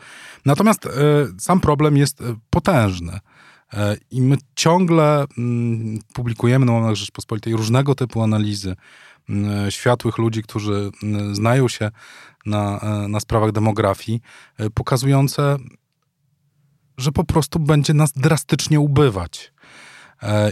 Natomiast 0.45 0.87
e, 0.87 0.90
sam 1.38 1.61
problem 1.61 1.97
jest 1.97 2.23
potężny. 2.50 3.19
I 4.11 4.23
my 4.23 4.37
ciągle 4.55 5.25
mm, 5.38 5.99
publikujemy 6.14 6.66
na 6.66 6.73
łamach 6.73 6.95
Rzeczpospolitej 6.95 7.57
różnego 7.57 7.95
typu 7.95 8.23
analizy 8.23 8.76
światłych 9.71 10.18
ludzi, 10.18 10.42
którzy 10.42 10.90
mm, 11.02 11.35
znają 11.35 11.68
się 11.68 11.90
na, 12.47 12.80
e, 12.80 13.09
na 13.09 13.21
sprawach 13.21 13.52
demografii, 13.52 14.21
e, 14.59 14.71
pokazujące, 14.71 15.56
że 16.99 17.12
po 17.12 17.25
prostu 17.25 17.59
będzie 17.59 17.95
nas 17.95 18.12
drastycznie 18.12 18.80
ubywać. 18.80 19.52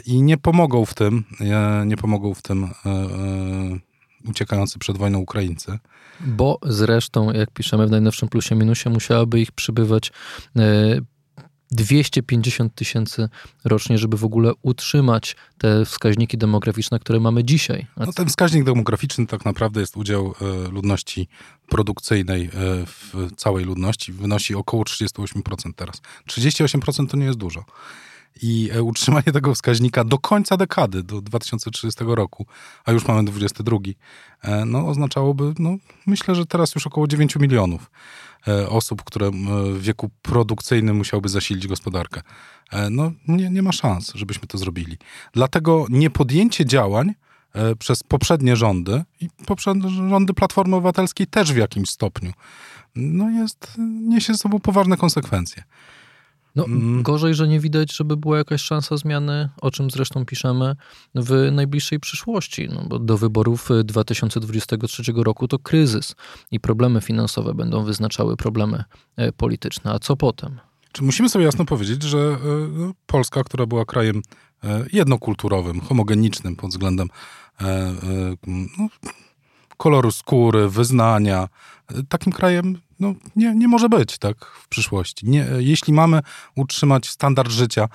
I 0.06 0.22
nie 0.22 0.38
pomogą 0.38 0.84
w 0.84 0.94
tym, 0.94 1.24
nie 1.86 1.96
pomogą 1.96 2.34
w 2.34 2.42
tym 2.42 2.68
uciekający 4.28 4.78
przed 4.78 4.98
wojną 4.98 5.18
Ukraińcy. 5.18 5.78
Bo 6.20 6.58
zresztą, 6.62 7.32
jak 7.32 7.50
piszemy 7.50 7.86
w 7.86 7.90
najnowszym 7.90 8.28
plusie 8.28 8.54
minusie, 8.54 8.90
musiałaby 8.90 9.40
ich 9.40 9.52
przybywać 9.52 10.12
250 11.74 12.74
tysięcy 12.74 13.28
rocznie, 13.64 13.98
żeby 13.98 14.16
w 14.16 14.24
ogóle 14.24 14.52
utrzymać 14.62 15.36
te 15.58 15.84
wskaźniki 15.84 16.38
demograficzne, 16.38 16.98
które 16.98 17.20
mamy 17.20 17.44
dzisiaj. 17.44 17.86
No 17.96 18.12
ten 18.12 18.28
wskaźnik 18.28 18.64
demograficzny 18.64 19.26
tak 19.26 19.44
naprawdę 19.44 19.80
jest 19.80 19.96
udział 19.96 20.34
e, 20.40 20.68
ludności 20.68 21.28
produkcyjnej 21.68 22.44
e, 22.44 22.50
w 22.86 23.30
całej 23.36 23.64
ludności, 23.64 24.12
wynosi 24.12 24.54
około 24.54 24.82
38% 24.82 25.72
teraz. 25.76 26.02
38% 26.28 27.06
to 27.08 27.16
nie 27.16 27.26
jest 27.26 27.38
dużo. 27.38 27.64
I 28.42 28.70
e, 28.72 28.82
utrzymanie 28.82 29.32
tego 29.32 29.54
wskaźnika 29.54 30.04
do 30.04 30.18
końca 30.18 30.56
dekady, 30.56 31.02
do 31.02 31.20
2030 31.20 32.04
roku, 32.06 32.46
a 32.84 32.92
już 32.92 33.06
mamy 33.06 33.24
22, 33.24 33.76
no 34.66 34.88
oznaczałoby, 34.88 35.54
no 35.58 35.76
myślę, 36.06 36.34
że 36.34 36.46
teraz 36.46 36.74
już 36.74 36.86
około 36.86 37.06
9 37.06 37.36
milionów. 37.36 37.90
E, 38.48 38.68
osób, 38.68 39.02
które 39.02 39.30
w 39.30 39.82
wieku 39.82 40.10
produkcyjnym 40.22 40.96
musiałby 40.96 41.28
zasilić 41.28 41.66
gospodarkę. 41.66 42.22
E, 42.72 42.90
no, 42.90 43.12
nie, 43.28 43.50
nie 43.50 43.62
ma 43.62 43.72
szans, 43.72 44.12
żebyśmy 44.14 44.48
to 44.48 44.58
zrobili. 44.58 44.98
Dlatego 45.32 45.86
niepodjęcie 45.88 46.66
działań 46.66 47.14
e, 47.52 47.76
przez 47.76 48.02
poprzednie 48.02 48.56
rządy 48.56 49.04
i 49.20 49.28
poprzednie 49.46 49.90
rządy 49.90 50.34
Platformy 50.34 50.76
Obywatelskiej 50.76 51.26
też 51.26 51.52
w 51.52 51.56
jakimś 51.56 51.90
stopniu 51.90 52.32
no 52.96 53.30
jest, 53.30 53.74
niesie 54.08 54.32
ze 54.32 54.38
sobą 54.38 54.60
poważne 54.60 54.96
konsekwencje. 54.96 55.62
No, 56.54 56.64
mm. 56.64 57.02
Gorzej, 57.02 57.34
że 57.34 57.48
nie 57.48 57.60
widać, 57.60 57.96
żeby 57.96 58.16
była 58.16 58.38
jakaś 58.38 58.62
szansa 58.62 58.96
zmiany, 58.96 59.48
o 59.60 59.70
czym 59.70 59.90
zresztą 59.90 60.24
piszemy 60.24 60.76
w 61.14 61.50
najbliższej 61.52 62.00
przyszłości, 62.00 62.68
no 62.74 62.84
bo 62.88 62.98
do 62.98 63.18
wyborów 63.18 63.68
2023 63.84 65.02
roku 65.16 65.48
to 65.48 65.58
kryzys 65.58 66.14
i 66.50 66.60
problemy 66.60 67.00
finansowe 67.00 67.54
będą 67.54 67.84
wyznaczały 67.84 68.36
problemy 68.36 68.84
e, 69.16 69.32
polityczne. 69.32 69.92
A 69.92 69.98
co 69.98 70.16
potem? 70.16 70.60
Czy 70.92 71.02
musimy 71.02 71.28
sobie 71.28 71.44
jasno 71.44 71.64
powiedzieć, 71.64 72.02
że 72.02 72.18
e, 72.18 72.38
no, 72.72 72.92
Polska, 73.06 73.44
która 73.44 73.66
była 73.66 73.84
krajem 73.84 74.22
e, 74.64 74.84
jednokulturowym, 74.92 75.80
homogenicznym 75.80 76.56
pod 76.56 76.70
względem 76.70 77.08
no, 78.46 78.88
koloru 79.76 80.10
skóry, 80.10 80.68
wyznania, 80.68 81.48
takim 82.08 82.32
krajem 82.32 82.78
no, 83.00 83.14
nie, 83.36 83.54
nie 83.54 83.68
może 83.68 83.88
być 83.88 84.18
tak 84.18 84.46
w 84.46 84.68
przyszłości. 84.68 85.28
Nie, 85.28 85.46
jeśli 85.58 85.92
mamy 85.92 86.20
utrzymać 86.56 87.08
standard 87.08 87.50
życia, 87.50 87.88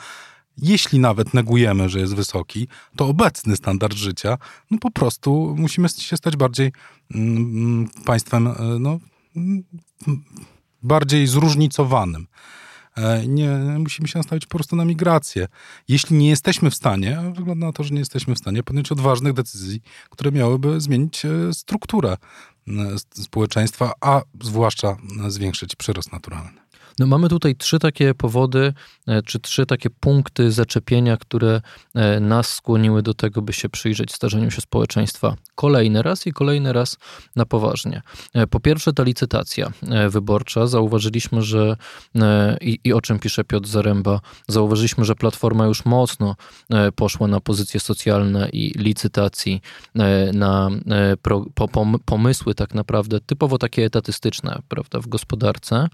jeśli 0.62 1.00
nawet 1.00 1.34
negujemy, 1.34 1.90
że 1.90 2.00
jest 2.00 2.16
wysoki, 2.16 2.68
to 2.96 3.08
obecny 3.08 3.56
standard 3.56 3.98
życia, 3.98 4.38
no 4.72 4.78
po 4.78 4.92
prostu 4.92 5.56
musimy 5.58 5.90
się 5.90 6.18
stać 6.18 6.38
bardziej 6.38 6.72
mm, 7.16 7.90
państwem, 8.06 8.48
e, 8.48 8.54
no, 8.80 9.00
mm, 9.36 9.64
bardziej 10.84 11.28
zróżnicowanym. 11.28 12.28
E, 12.98 13.28
nie, 13.28 13.50
musimy 13.80 14.08
się 14.08 14.20
nastawić 14.20 14.46
po 14.46 14.58
prostu 14.58 14.76
na 14.76 14.86
migrację. 14.86 15.48
Jeśli 15.88 16.18
nie 16.18 16.30
jesteśmy 16.30 16.70
w 16.70 16.76
stanie, 16.76 17.20
a 17.20 17.32
wygląda 17.32 17.66
na 17.66 17.74
to, 17.74 17.84
że 17.84 17.94
nie 17.94 18.00
jesteśmy 18.00 18.36
w 18.36 18.38
stanie 18.38 18.64
podjąć 18.64 18.92
odważnych 18.92 19.34
decyzji, 19.34 19.82
które 20.10 20.32
miałyby 20.32 20.82
zmienić 20.82 21.26
e, 21.26 21.54
strukturę 21.54 22.18
społeczeństwa, 23.14 23.94
a 24.02 24.22
zwłaszcza 24.42 24.98
zwiększyć 25.28 25.76
przyrost 25.76 26.12
naturalny. 26.12 26.69
No 27.00 27.08
mamy 27.08 27.30
tutaj 27.30 27.56
trzy 27.56 27.80
takie 27.80 28.14
powody, 28.14 28.74
e, 29.08 29.22
czy 29.22 29.40
trzy 29.40 29.66
takie 29.66 29.90
punkty 29.90 30.52
zaczepienia, 30.52 31.18
które 31.18 31.62
e, 31.96 32.20
nas 32.20 32.54
skłoniły 32.54 33.02
do 33.02 33.14
tego, 33.14 33.42
by 33.42 33.54
się 33.54 33.70
przyjrzeć 33.70 34.14
starzeniu 34.14 34.52
się 34.52 34.62
społeczeństwa 34.62 35.36
kolejny 35.56 36.02
raz 36.02 36.28
i 36.28 36.34
kolejny 36.34 36.74
raz 36.74 36.98
na 37.36 37.46
poważnie. 37.46 38.02
E, 38.34 38.48
po 38.48 38.60
pierwsze 38.60 38.94
ta 38.94 39.04
licytacja 39.04 39.72
wyborcza. 40.10 40.68
Zauważyliśmy, 40.68 41.42
że 41.42 41.78
i, 42.62 42.80
i 42.84 42.94
o 42.94 43.02
czym 43.02 43.20
pisze 43.20 43.44
Piotr 43.44 43.68
Zaręba, 43.68 44.20
zauważyliśmy, 44.48 45.06
że 45.06 45.16
Platforma 45.16 45.66
już 45.66 45.86
mocno 45.86 46.36
poszła 46.96 47.28
na 47.28 47.40
pozycje 47.40 47.80
socjalne 47.80 48.50
i 48.50 48.74
licytacji, 48.78 49.62
na 50.34 50.70
pomysły 52.06 52.56
tak 52.56 52.74
naprawdę 52.74 53.20
typowo 53.20 53.58
takie 53.58 53.86
etatystyczne, 53.86 54.62
prawda, 54.68 55.00
w 55.00 55.08
gospodarce. 55.08 55.88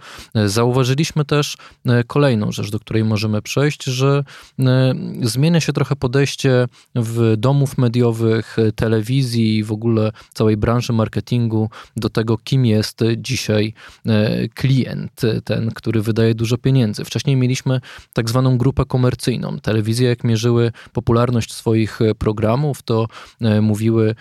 Zauważyliśmy 0.46 0.95
zauważyliśmy 0.96 1.26
też 1.26 1.58
e, 1.86 2.04
kolejną 2.04 2.52
rzecz, 2.52 2.72
do 2.72 2.80
której 2.80 3.04
możemy 3.04 3.42
przejść, 3.42 3.84
że 3.84 4.24
e, 4.60 4.94
zmienia 5.22 5.60
się 5.60 5.74
trochę 5.74 5.96
podejście 5.96 6.68
w 6.96 7.36
domów 7.38 7.78
mediowych, 7.78 8.60
e, 8.60 8.72
telewizji 8.72 9.58
i 9.58 9.64
w 9.64 9.72
ogóle 9.72 10.12
całej 10.34 10.58
branży 10.58 10.94
marketingu 10.94 11.70
do 11.98 12.10
tego, 12.10 12.38
kim 12.38 12.66
jest 12.66 13.00
dzisiaj 13.18 13.74
klient, 14.54 15.22
ten, 15.44 15.72
który 15.72 16.02
wydaje 16.02 16.36
dużo 16.36 16.58
pieniędzy. 16.58 17.06
Wcześniej 17.06 17.36
mieliśmy 17.36 17.82
tak 18.14 18.30
zwaną 18.30 18.58
grupę 18.58 18.86
komercyjną. 18.86 19.60
Telewizje, 19.60 20.10
jak 20.10 20.24
mierzyły 20.24 20.72
popularność 20.94 21.54
swoich 21.54 22.00
programów, 22.18 22.84
to 22.84 23.08
mówiły 23.62 24.16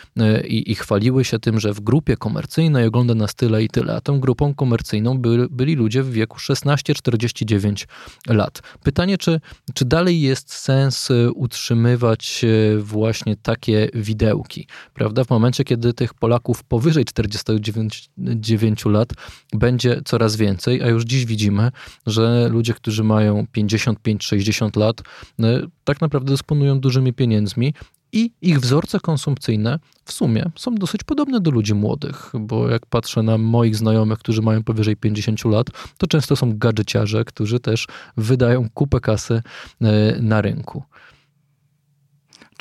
i, 0.48 0.72
i 0.72 0.74
chwaliły 0.74 1.24
się 1.24 1.38
tym, 1.38 1.60
że 1.60 1.72
w 1.72 1.80
grupie 1.80 2.16
komercyjnej 2.16 2.86
ogląda 2.86 3.14
nas 3.14 3.34
tyle 3.34 3.64
i 3.64 3.68
tyle, 3.68 3.96
a 3.96 4.00
tą 4.00 4.20
grupą 4.20 4.54
komercyjną 4.54 5.18
by, 5.18 5.46
byli 5.50 5.74
ludzie 5.74 6.02
w 6.02 6.10
wieku 6.10 6.38
16 6.38 6.63
16-49 6.64 7.86
lat. 8.28 8.62
Pytanie, 8.82 9.18
czy, 9.18 9.40
czy 9.74 9.84
dalej 9.84 10.20
jest 10.20 10.52
sens 10.52 11.10
y, 11.10 11.32
utrzymywać 11.34 12.44
y, 12.44 12.78
właśnie 12.82 13.36
takie 13.36 13.88
widełki, 13.94 14.66
prawda? 14.94 15.24
W 15.24 15.30
momencie, 15.30 15.64
kiedy 15.64 15.94
tych 15.94 16.14
Polaków 16.14 16.64
powyżej 16.64 17.04
49 17.04 18.84
lat 18.84 19.08
będzie 19.52 20.00
coraz 20.04 20.36
więcej, 20.36 20.82
a 20.82 20.88
już 20.88 21.04
dziś 21.04 21.24
widzimy, 21.26 21.70
że 22.06 22.48
ludzie, 22.48 22.74
którzy 22.74 23.04
mają 23.04 23.46
55-60 23.56 24.78
lat, 24.78 25.00
y, 25.00 25.42
tak 25.84 26.00
naprawdę 26.00 26.30
dysponują 26.30 26.80
dużymi 26.80 27.12
pieniędzmi 27.12 27.74
i 28.14 28.30
ich 28.42 28.60
wzorce 28.60 29.00
konsumpcyjne 29.00 29.78
w 30.04 30.12
sumie 30.12 30.50
są 30.56 30.74
dosyć 30.74 31.04
podobne 31.04 31.40
do 31.40 31.50
ludzi 31.50 31.74
młodych, 31.74 32.32
bo 32.40 32.68
jak 32.68 32.86
patrzę 32.86 33.22
na 33.22 33.38
moich 33.38 33.76
znajomych, 33.76 34.18
którzy 34.18 34.42
mają 34.42 34.62
powyżej 34.62 34.96
50 34.96 35.44
lat, 35.44 35.66
to 35.98 36.06
często 36.06 36.36
są 36.36 36.58
gadżeciarze, 36.58 37.24
którzy 37.24 37.60
też 37.60 37.86
wydają 38.16 38.68
kupę 38.74 39.00
kasy 39.00 39.42
e, 39.80 40.22
na 40.22 40.40
rynku. 40.40 40.82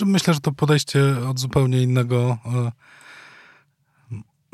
Myślę, 0.06 0.34
że 0.34 0.40
to 0.40 0.52
podejście 0.52 1.16
od 1.30 1.40
zupełnie 1.40 1.82
innego 1.82 2.38
e, 2.46 2.72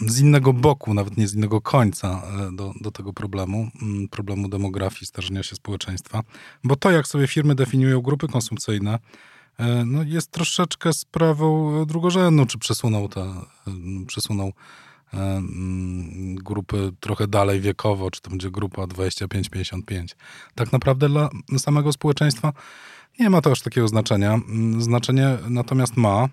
z 0.08 0.20
innego 0.20 0.54
boku, 0.54 0.94
nawet 0.94 1.18
nie 1.18 1.28
z 1.28 1.36
innego 1.36 1.62
końca 1.62 2.22
e, 2.50 2.56
do, 2.56 2.74
do 2.82 2.92
tego 2.92 3.14
problemu, 3.14 3.68
mm, 3.82 4.08
problemu 4.08 4.50
demografii, 4.50 5.06
starzenia 5.06 5.44
się 5.44 5.56
społeczeństwa. 5.56 6.24
Bo 6.64 6.76
to, 6.76 6.92
jak 6.92 7.08
sobie 7.08 7.28
firmy 7.28 7.56
definiują 7.56 8.02
grupy 8.02 8.28
konsumpcyjne, 8.28 9.00
no 9.86 10.04
jest 10.04 10.32
troszeczkę 10.32 10.94
sprawą 10.94 11.86
drugorzędną, 11.86 12.46
czy 12.46 12.58
przesunął, 12.58 13.10
te, 13.10 13.22
e, 13.22 13.46
przesunął 14.08 14.54
mm, 15.14 16.36
grupy 16.36 16.92
trochę 17.00 17.28
dalej 17.28 17.62
wiekowo, 17.62 18.12
czy 18.12 18.22
to 18.22 18.30
będzie 18.30 18.52
grupa 18.52 18.84
25-55. 18.84 20.16
Tak 20.56 20.72
naprawdę 20.72 21.10
dla 21.10 21.30
samego 21.58 21.94
społeczeństwa 21.94 22.54
nie 23.20 23.30
ma 23.30 23.42
to 23.42 23.52
aż 23.52 23.62
takiego 23.62 23.88
znaczenia. 23.88 24.34
Mm, 24.34 24.82
znaczenie 24.82 25.38
natomiast 25.50 25.98
ma, 25.98 26.28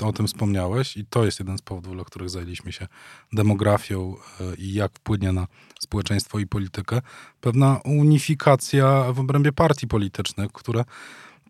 e, 0.00 0.06
o 0.06 0.12
tym 0.12 0.26
wspomniałeś, 0.26 0.96
i 0.96 1.06
to 1.06 1.24
jest 1.24 1.38
jeden 1.38 1.58
z 1.58 1.62
powodów, 1.62 1.94
dla 1.94 2.04
których 2.04 2.30
zajęliśmy 2.30 2.72
się 2.72 2.88
demografią 3.32 4.16
e, 4.40 4.54
i 4.54 4.74
jak 4.74 4.92
wpłynie 4.92 5.32
na 5.32 5.46
społeczeństwo 5.80 6.38
i 6.38 6.46
politykę, 6.46 7.00
pewna 7.40 7.80
unifikacja 7.84 9.12
w 9.12 9.20
obrębie 9.20 9.52
partii 9.52 9.86
politycznych, 9.86 10.52
które 10.52 10.84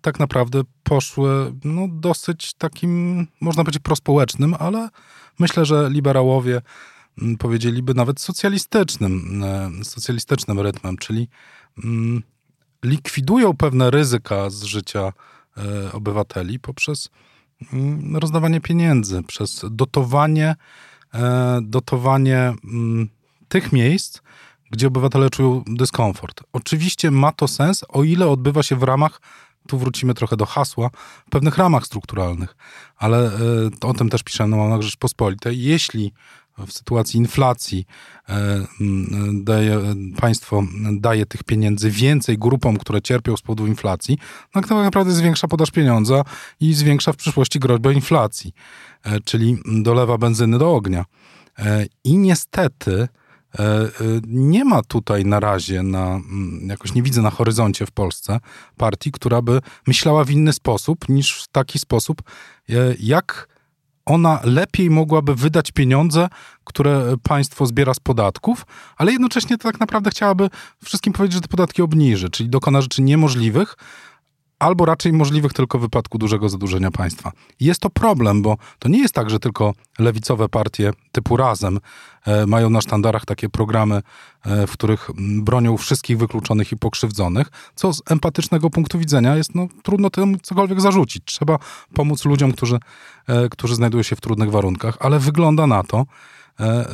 tak 0.05 0.21
naprawdę 0.21 0.63
poszły 0.83 1.55
no, 1.65 1.89
dosyć 1.91 2.55
takim, 2.55 3.27
można 3.41 3.65
powiedzieć, 3.65 3.83
prospołecznym, 3.83 4.55
ale 4.59 4.89
myślę, 5.39 5.65
że 5.65 5.91
liberałowie 5.91 6.63
mm, 7.23 7.37
powiedzieliby 7.37 7.95
nawet 7.95 8.21
socjalistycznym, 8.21 9.43
e, 9.45 9.85
socjalistycznym 9.85 10.61
rytmem, 10.61 10.97
czyli 10.97 11.29
mm, 11.85 12.23
likwidują 12.85 13.57
pewne 13.57 13.91
ryzyka 13.91 14.51
z 14.51 14.63
życia 14.63 15.13
e, 15.57 15.93
obywateli 15.93 16.59
poprzez 16.59 17.11
mm, 17.73 18.17
rozdawanie 18.17 18.61
pieniędzy, 18.61 19.23
przez 19.23 19.65
dotowanie, 19.71 20.55
e, 21.15 21.61
dotowanie 21.63 22.55
tych 23.49 23.73
miejsc, 23.73 24.21
gdzie 24.71 24.87
obywatele 24.87 25.31
czują 25.31 25.63
dyskomfort. 25.67 26.43
Oczywiście 26.53 27.11
ma 27.11 27.33
to 27.33 27.49
sens, 27.49 27.85
o 27.89 28.05
ile 28.05 28.29
odbywa 28.29 28.63
się 28.63 28.77
w 28.77 28.83
ramach, 28.83 29.21
tu 29.69 29.79
wrócimy 29.79 30.15
trochę 30.15 30.37
do 30.37 30.47
hasła, 30.47 30.91
w 31.27 31.31
pewnych 31.31 31.59
ramach 31.59 31.87
strukturalnych, 31.87 32.57
ale 32.97 33.27
e, 33.27 33.31
o 33.81 33.95
tym 33.95 34.09
też 34.09 34.23
piszemy 34.23 34.57
na 34.57 34.83
Rzeczpospolitej. 34.83 35.63
Jeśli 35.63 36.13
w 36.67 36.73
sytuacji 36.73 37.21
inflacji 37.21 37.87
e, 38.29 38.67
daje, 39.33 39.81
państwo 40.21 40.63
daje 40.93 41.27
tych 41.27 41.45
pieniędzy 41.45 41.91
więcej 41.91 42.39
grupom, 42.39 42.77
które 42.77 43.03
cierpią 43.03 43.37
z 43.37 43.43
powodu 43.43 43.67
inflacji, 43.67 44.19
no 44.55 44.61
tak 44.61 44.71
naprawdę 44.71 45.13
zwiększa 45.13 45.49
podaż 45.49 45.71
pieniądza 45.71 46.23
i 46.61 46.75
zwiększa 46.75 47.13
w 47.13 47.17
przyszłości 47.17 47.61
groźbę 47.61 47.93
inflacji, 47.93 48.53
e, 49.05 49.21
czyli 49.21 49.59
dolewa 49.67 50.19
benzyny 50.19 50.59
do 50.59 50.75
ognia. 50.75 51.05
I 52.05 52.19
niestety 52.19 53.09
nie 54.27 54.65
ma 54.65 54.83
tutaj 54.83 55.25
na 55.25 55.41
razie, 55.41 55.83
na, 55.83 56.21
jakoś 56.67 56.95
nie 56.95 57.03
widzę 57.03 57.23
na 57.23 57.31
horyzoncie 57.31 57.87
w 57.87 57.91
Polsce 57.91 58.41
partii, 58.77 59.13
która 59.13 59.43
by 59.43 59.61
myślała 59.87 60.25
w 60.25 60.31
inny 60.31 60.53
sposób 60.53 61.09
niż 61.09 61.43
w 61.43 61.49
taki 61.49 61.79
sposób, 61.79 62.23
jak 63.01 63.49
ona 64.07 64.41
lepiej 64.45 64.91
mogłaby 64.91 65.35
wydać 65.35 65.73
pieniądze, 65.73 66.29
które 66.65 67.17
państwo 67.23 67.67
zbiera 67.67 67.95
z 67.95 68.01
podatków, 68.01 68.67
ale 68.97 69.13
jednocześnie 69.13 69.59
tak 69.59 69.81
naprawdę 69.81 70.11
chciałaby 70.11 70.51
wszystkim 70.85 71.13
powiedzieć, 71.13 71.35
że 71.35 71.41
te 71.41 71.49
podatki 71.49 71.83
obniży, 71.83 72.31
czyli 72.31 72.49
dokona 72.49 72.81
rzeczy 72.81 73.03
niemożliwych, 73.03 73.77
albo 74.59 74.85
raczej 74.85 75.13
możliwych 75.13 75.53
tylko 75.53 75.79
w 75.79 75.81
wypadku 75.81 76.19
dużego 76.19 76.49
zadłużenia 76.49 76.91
państwa. 76.91 77.33
Jest 77.61 77.81
to 77.81 77.91
problem, 77.91 78.43
bo 78.43 78.57
to 78.79 78.89
nie 78.89 78.99
jest 78.99 79.15
tak, 79.15 79.31
że 79.31 79.39
tylko 79.39 79.73
lewicowe 79.99 80.49
partie 80.49 80.91
typu 81.13 81.37
Razem 81.37 81.77
e, 81.77 81.81
mają 82.47 82.71
na 82.71 82.81
sztandarach 82.81 83.25
takie 83.25 83.49
programy, 83.49 84.03
e, 84.45 84.67
w 84.67 84.73
których 84.73 85.11
bronią 85.19 85.77
wszystkich 85.77 86.19
wykluczonych 86.19 86.73
i 86.73 86.77
pokrzywdzonych, 86.77 87.49
co 87.75 87.93
z 87.93 88.03
empatycznego 88.11 88.71
punktu 88.71 88.99
widzenia 88.99 89.37
jest 89.37 89.55
no, 89.55 89.69
trudno 89.83 90.11
temu 90.11 90.37
cokolwiek 90.43 90.81
zarzucić. 90.81 91.25
Trzeba 91.25 91.59
pomóc 91.95 92.25
ludziom, 92.25 92.53
którzy, 92.53 92.79
e, 93.27 93.49
którzy 93.49 93.75
znajdują 93.75 94.03
się 94.03 94.17
w 94.17 94.21
trudnych 94.21 94.51
warunkach, 94.51 94.97
ale 95.01 95.19
wygląda 95.19 95.67
na 95.67 95.83
to, 95.83 96.07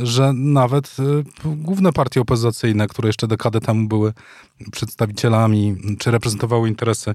że 0.02 0.32
nawet 0.32 0.96
główne 1.44 1.92
partie 1.92 2.20
opozycyjne, 2.20 2.86
które 2.86 3.08
jeszcze 3.08 3.26
dekadę 3.26 3.60
temu 3.60 3.88
były 3.88 4.12
przedstawicielami 4.72 5.76
czy 5.98 6.10
reprezentowały 6.10 6.68
interesy 6.68 7.10
E, 7.10 7.14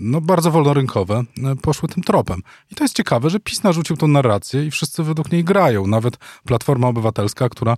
no, 0.00 0.20
bardzo 0.20 0.50
wolnorynkowe, 0.50 1.24
e, 1.44 1.56
poszły 1.56 1.88
tym 1.88 2.02
tropem. 2.02 2.40
I 2.70 2.74
to 2.74 2.84
jest 2.84 2.96
ciekawe, 2.96 3.30
że 3.30 3.40
PiS 3.40 3.62
narzucił 3.62 3.96
tą 3.96 4.08
narrację 4.08 4.66
i 4.66 4.70
wszyscy 4.70 5.02
według 5.02 5.32
niej 5.32 5.44
grają. 5.44 5.86
Nawet 5.86 6.16
Platforma 6.44 6.88
Obywatelska, 6.88 7.48
która 7.48 7.76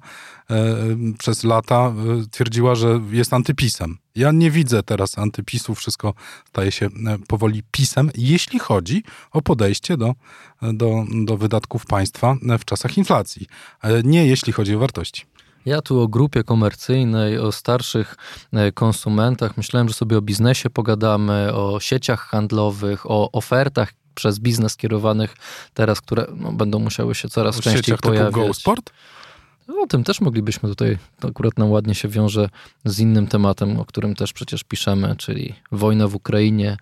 e, 0.50 0.76
przez 1.18 1.44
lata 1.44 1.92
twierdziła, 2.30 2.74
że 2.74 3.00
jest 3.10 3.32
antypisem. 3.34 3.98
Ja 4.14 4.32
nie 4.32 4.50
widzę 4.50 4.82
teraz 4.82 5.18
antypisu, 5.18 5.74
wszystko 5.74 6.14
staje 6.48 6.72
się 6.72 6.88
powoli 7.28 7.62
pisem, 7.70 8.10
jeśli 8.14 8.58
chodzi 8.58 9.02
o 9.32 9.42
podejście 9.42 9.96
do, 9.96 10.14
do, 10.62 11.04
do 11.24 11.36
wydatków 11.36 11.86
państwa 11.86 12.36
w 12.58 12.64
czasach 12.64 12.98
inflacji. 12.98 13.46
Nie 14.04 14.26
jeśli 14.26 14.52
chodzi 14.52 14.74
o 14.74 14.78
wartości. 14.78 15.24
Ja 15.66 15.82
tu 15.82 16.00
o 16.00 16.08
grupie 16.08 16.44
komercyjnej, 16.44 17.38
o 17.38 17.52
starszych 17.52 18.16
e, 18.52 18.72
konsumentach. 18.72 19.56
Myślałem, 19.56 19.88
że 19.88 19.94
sobie 19.94 20.18
o 20.18 20.22
biznesie 20.22 20.70
pogadamy, 20.70 21.54
o 21.54 21.80
sieciach 21.80 22.20
handlowych, 22.20 23.10
o 23.10 23.32
ofertach 23.32 23.92
przez 24.14 24.38
biznes 24.38 24.76
kierowanych 24.76 25.36
teraz, 25.74 26.00
które 26.00 26.26
no, 26.36 26.52
będą 26.52 26.78
musiały 26.78 27.14
się 27.14 27.28
coraz 27.28 27.58
o 27.58 27.62
częściej 27.62 27.98
pojawiać. 27.98 28.34
Typu 28.34 28.46
GoSport? 28.46 28.90
O 29.82 29.86
tym 29.86 30.04
też 30.04 30.20
moglibyśmy 30.20 30.68
tutaj, 30.68 30.98
to 31.20 31.28
akurat 31.28 31.58
nam 31.58 31.70
ładnie 31.70 31.94
się 31.94 32.08
wiąże 32.08 32.48
z 32.84 33.00
innym 33.00 33.26
tematem, 33.26 33.80
o 33.80 33.84
którym 33.84 34.14
też 34.14 34.32
przecież 34.32 34.64
piszemy, 34.64 35.16
czyli 35.16 35.54
wojna 35.72 36.08
w 36.08 36.14
Ukrainie 36.14 36.76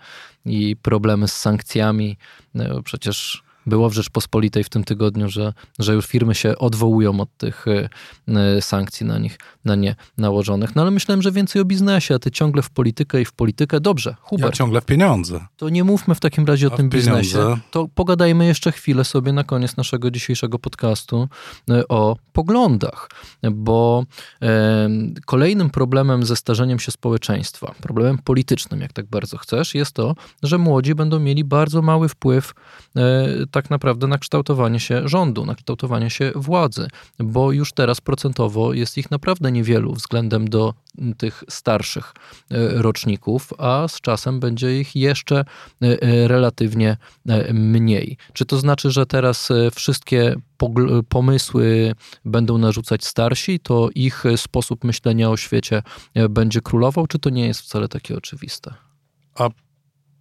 i 0.46 0.76
problemy 0.82 1.28
z 1.28 1.36
sankcjami. 1.36 2.16
No, 2.54 2.82
przecież 2.82 3.43
było 3.66 3.90
w 3.90 3.92
Rzeczpospolitej 3.92 4.64
w 4.64 4.68
tym 4.68 4.84
tygodniu, 4.84 5.28
że, 5.28 5.52
że 5.78 5.94
już 5.94 6.06
firmy 6.06 6.34
się 6.34 6.58
odwołują 6.58 7.20
od 7.20 7.36
tych 7.36 7.66
y, 7.66 7.88
y, 8.58 8.62
sankcji 8.62 9.06
na 9.06 9.18
nich, 9.18 9.38
na 9.64 9.74
nie 9.74 9.96
nałożonych. 10.18 10.76
No 10.76 10.82
ale 10.82 10.90
myślałem, 10.90 11.22
że 11.22 11.32
więcej 11.32 11.62
o 11.62 11.64
biznesie, 11.64 12.14
a 12.14 12.18
ty 12.18 12.30
ciągle 12.30 12.62
w 12.62 12.70
politykę 12.70 13.20
i 13.20 13.24
w 13.24 13.32
politykę. 13.32 13.80
Dobrze, 13.80 14.16
Hubert. 14.20 14.52
Ja 14.52 14.56
ciągle 14.56 14.80
w 14.80 14.84
pieniądze. 14.84 15.46
To 15.56 15.68
nie 15.68 15.84
mówmy 15.84 16.14
w 16.14 16.20
takim 16.20 16.46
razie 16.46 16.68
o 16.68 16.72
a 16.72 16.76
tym 16.76 16.88
biznesie. 16.88 17.56
To 17.70 17.88
pogadajmy 17.94 18.46
jeszcze 18.46 18.72
chwilę 18.72 19.04
sobie 19.04 19.32
na 19.32 19.44
koniec 19.44 19.76
naszego 19.76 20.10
dzisiejszego 20.10 20.58
podcastu 20.58 21.28
y, 21.70 21.88
o 21.88 22.16
poglądach, 22.32 23.10
bo 23.52 24.04
kolejnym 25.26 25.70
problemem 25.70 26.26
ze 26.26 26.36
starzeniem 26.36 26.78
się 26.78 26.90
społeczeństwa, 26.90 27.74
problemem 27.80 28.18
politycznym, 28.18 28.80
jak 28.80 28.92
tak 28.92 29.06
bardzo 29.06 29.38
chcesz, 29.38 29.74
jest 29.74 29.92
to, 29.92 30.14
że 30.42 30.58
młodzi 30.58 30.94
będą 30.94 31.20
mieli 31.20 31.44
bardzo 31.44 31.82
mały 31.82 32.08
wpływ 32.08 32.54
tak 33.54 33.70
naprawdę 33.70 34.06
na 34.06 34.18
kształtowanie 34.18 34.80
się 34.80 35.08
rządu, 35.08 35.46
na 35.46 35.54
kształtowanie 35.54 36.10
się 36.10 36.32
władzy, 36.34 36.88
bo 37.18 37.52
już 37.52 37.72
teraz 37.72 38.00
procentowo 38.00 38.72
jest 38.72 38.98
ich 38.98 39.10
naprawdę 39.10 39.52
niewielu 39.52 39.92
względem 39.92 40.48
do 40.48 40.74
tych 41.16 41.44
starszych 41.48 42.14
e, 42.50 42.82
roczników, 42.82 43.52
a 43.58 43.88
z 43.88 44.00
czasem 44.00 44.40
będzie 44.40 44.80
ich 44.80 44.96
jeszcze 44.96 45.38
e, 45.38 46.02
e, 46.02 46.28
relatywnie 46.28 46.96
mniej. 47.52 48.16
Czy 48.32 48.44
to 48.44 48.58
znaczy, 48.58 48.90
że 48.90 49.06
teraz 49.06 49.48
wszystkie 49.74 50.34
pomysły 51.08 51.94
będą 52.24 52.58
narzucać 52.58 53.04
starsi, 53.04 53.60
to 53.60 53.88
ich 53.94 54.24
sposób 54.36 54.84
myślenia 54.84 55.30
o 55.30 55.36
świecie 55.36 55.82
będzie 56.30 56.60
królował, 56.60 57.06
czy 57.06 57.18
to 57.18 57.30
nie 57.30 57.46
jest 57.46 57.60
wcale 57.60 57.88
takie 57.88 58.16
oczywiste? 58.16 58.74
A 59.34 59.48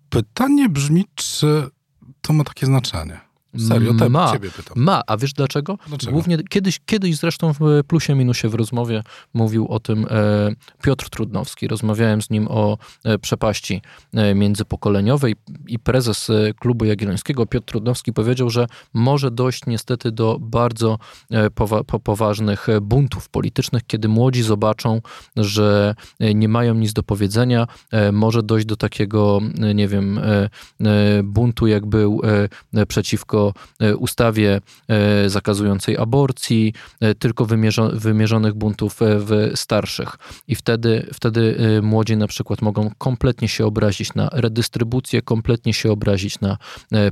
pytanie 0.10 0.69
brzmi, 0.69 1.06
czy 1.15 1.69
to 2.23 2.33
ma 2.33 2.43
takie 2.43 2.65
znaczenie. 2.65 3.33
Serio, 3.58 3.94
te, 3.94 4.10
ma, 4.10 4.32
ciebie 4.32 4.50
pytam. 4.52 4.84
ma, 4.84 5.02
a 5.08 5.18
wiesz 5.18 5.34
dlaczego? 5.34 5.78
Dlaczego? 5.88 6.12
Głównie 6.12 6.38
kiedyś, 6.50 6.80
kiedyś 6.86 7.16
zresztą 7.16 7.54
w 7.54 7.60
plusie 7.88 8.16
minusie 8.16 8.50
w 8.50 8.54
rozmowie 8.54 9.04
mówił 9.34 9.68
o 9.68 9.80
tym 9.80 10.06
e, 10.10 10.52
Piotr 10.82 11.10
Trudnowski. 11.10 11.68
Rozmawiałem 11.68 12.22
z 12.22 12.30
nim 12.30 12.48
o 12.50 12.78
e, 13.04 13.20
przepaści 13.20 13.82
e, 14.13 14.36
międzypokoleniowej 14.36 15.36
i 15.68 15.80
prezes 15.80 16.30
e, 16.30 16.54
klubu 16.60 16.86
Jagiellońskiego 16.86 17.46
Piotr 17.46 17.66
Trudnowski 17.66 18.13
powiedział, 18.13 18.50
że 18.50 18.68
może 18.94 19.32
dojść 19.32 19.66
niestety 19.68 20.12
do 20.12 20.38
bardzo 20.39 20.98
e, 21.32 21.50
powa 21.50 21.84
po 21.84 22.00
poważnych 22.00 22.70
e, 22.70 22.82
buntów 22.82 23.30
politycznych, 23.30 23.84
kiedy 23.88 24.08
młodzi 24.08 24.44
zobaczą, 24.44 25.02
że 25.36 25.96
e, 26.20 26.34
nie 26.34 26.48
mają 26.48 26.74
nic 26.74 26.94
do 26.94 27.04
powiedzenia, 27.04 27.68
e, 27.92 28.12
może 28.12 28.44
dojść 28.44 28.66
do 28.66 28.76
takiego, 28.76 29.42
e, 29.62 29.74
nie 29.74 29.88
wiem, 29.88 30.18
e, 30.18 30.50
e, 30.82 31.24
buntu, 31.24 31.68
jak 31.68 31.86
był 31.86 32.22
e, 32.74 32.86
przeciwko 32.86 33.42
e, 33.79 33.95
ustawie 33.95 34.62
e, 34.88 35.29
zakazującej 35.29 35.97
aborcji, 35.97 36.73
e, 37.01 37.15
tylko 37.15 37.45
wymierzo, 37.45 37.89
wymierzonych 37.93 38.53
buntów 38.53 38.95
w 38.99 39.51
starszych. 39.56 40.17
I 40.47 40.56
wtedy, 40.56 41.08
wtedy 41.13 41.58
młodzi 41.82 42.17
na 42.17 42.27
przykład 42.27 42.62
mogą 42.62 42.91
kompletnie 42.97 43.47
się 43.47 43.65
obrazić 43.65 44.13
na 44.13 44.29
redystrybucję, 44.32 45.21
kompletnie 45.21 45.73
się 45.73 45.91
obrazić 45.91 46.39
na 46.39 46.58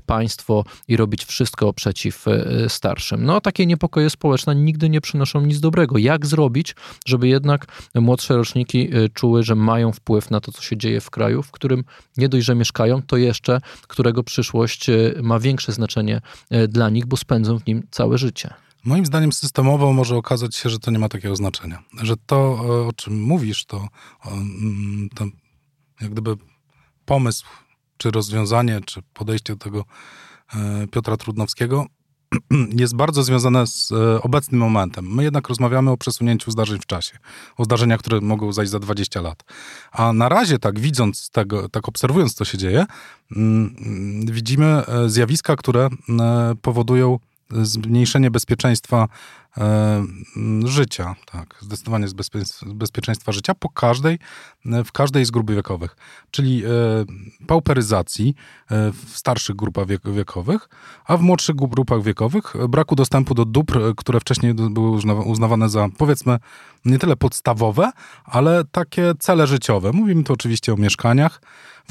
państwo 0.05 0.63
i 0.87 0.97
robić 0.97 1.25
wszystko 1.25 1.73
przeciw 1.73 2.25
starszym. 2.67 3.25
No, 3.25 3.41
takie 3.41 3.65
niepokoje 3.65 4.09
społeczne 4.09 4.55
nigdy 4.55 4.89
nie 4.89 5.01
przynoszą 5.01 5.41
nic 5.41 5.59
dobrego. 5.59 5.97
Jak 5.97 6.25
zrobić, 6.25 6.75
żeby 7.05 7.27
jednak 7.27 7.65
młodsze 7.95 8.35
roczniki 8.35 8.89
czuły, 9.13 9.43
że 9.43 9.55
mają 9.55 9.91
wpływ 9.91 10.31
na 10.31 10.39
to, 10.39 10.51
co 10.51 10.61
się 10.61 10.77
dzieje 10.77 11.01
w 11.01 11.09
kraju, 11.09 11.43
w 11.43 11.51
którym 11.51 11.83
nie 12.17 12.29
dość, 12.29 12.45
że 12.45 12.55
mieszkają, 12.55 13.01
to 13.01 13.17
jeszcze 13.17 13.61
którego 13.87 14.23
przyszłość 14.23 14.87
ma 15.21 15.39
większe 15.39 15.71
znaczenie 15.71 16.20
e, 16.49 16.67
dla 16.67 16.89
nich, 16.89 17.05
bo 17.05 17.17
spędzą 17.17 17.59
w 17.59 17.65
nim 17.65 17.87
całe 17.91 18.17
życie. 18.17 18.53
Moim 18.83 19.05
zdaniem 19.05 19.31
systemowo 19.31 19.93
może 19.93 20.15
okazać 20.15 20.55
się, 20.55 20.69
że 20.69 20.79
to 20.79 20.91
nie 20.91 20.99
ma 20.99 21.09
takiego 21.09 21.35
znaczenia. 21.35 21.83
Że 22.01 22.15
to, 22.25 22.35
e, 22.35 22.87
o 22.87 22.93
czym 22.93 23.21
mówisz, 23.21 23.65
to, 23.65 23.87
mm, 24.25 25.09
to 25.15 25.25
jak 26.01 26.11
gdyby 26.11 26.35
pomysł, 27.05 27.45
czy 27.97 28.11
rozwiązanie, 28.11 28.81
czy 28.85 29.01
podejście 29.13 29.53
do 29.53 29.63
tego 29.63 29.85
e, 30.55 30.87
Piotra 30.87 31.17
Trudnowskiego 31.17 31.85
jest 32.81 32.95
bardzo 32.95 33.23
związane 33.23 33.67
z 33.67 33.91
e, 33.91 34.21
obecnym 34.21 34.61
momentem. 34.61 35.15
My 35.15 35.23
jednak 35.23 35.49
rozmawiamy 35.49 35.91
o 35.91 35.97
przesunięciu 35.97 36.51
zdarzeń 36.51 36.79
w 36.79 36.85
czasie, 36.85 37.17
o 37.57 37.63
zdarzeniach, 37.63 37.99
które 37.99 38.21
mogą 38.21 38.53
zajść 38.53 38.71
za 38.71 38.79
20 38.79 39.21
lat. 39.21 39.43
A 39.91 40.13
na 40.13 40.29
razie, 40.29 40.59
tak 40.59 40.79
widząc 40.79 41.29
tego, 41.29 41.69
tak 41.69 41.87
obserwując, 41.87 42.33
co 42.33 42.45
się 42.45 42.57
dzieje, 42.57 42.85
mm, 43.35 43.75
widzimy 44.25 44.65
e, 44.65 45.09
zjawiska, 45.09 45.55
które 45.55 45.89
e, 46.19 46.55
powodują 46.61 47.19
zmniejszenie 47.61 48.31
bezpieczeństwa 48.31 49.07
e, 49.57 50.05
życia, 50.65 51.15
tak, 51.31 51.55
zdecydowanie 51.59 52.07
z 52.07 52.13
bezpie- 52.13 52.73
bezpieczeństwa 52.73 53.31
życia 53.31 53.55
po 53.55 53.69
każdej, 53.69 54.19
w 54.65 54.91
każdej 54.91 55.25
z 55.25 55.31
grup 55.31 55.51
wiekowych, 55.51 55.95
czyli 56.31 56.65
e, 56.65 56.69
pauperyzacji 57.47 58.35
e, 58.71 58.91
w 58.91 59.17
starszych 59.17 59.55
grupach 59.55 59.85
wiek- 59.87 60.13
wiekowych, 60.13 60.69
a 61.05 61.17
w 61.17 61.21
młodszych 61.21 61.55
grupach 61.55 62.03
wiekowych 62.03 62.53
braku 62.69 62.95
dostępu 62.95 63.33
do 63.33 63.45
dóbr, 63.45 63.79
które 63.97 64.19
wcześniej 64.19 64.53
były 64.53 64.89
uzna- 64.89 65.25
uznawane 65.25 65.69
za 65.69 65.89
powiedzmy 65.97 66.37
nie 66.85 66.99
tyle 66.99 67.15
podstawowe, 67.15 67.91
ale 68.25 68.63
takie 68.71 69.13
cele 69.19 69.47
życiowe. 69.47 69.91
Mówimy 69.93 70.23
tu 70.23 70.33
oczywiście 70.33 70.73
o 70.73 70.77
mieszkaniach, 70.77 71.41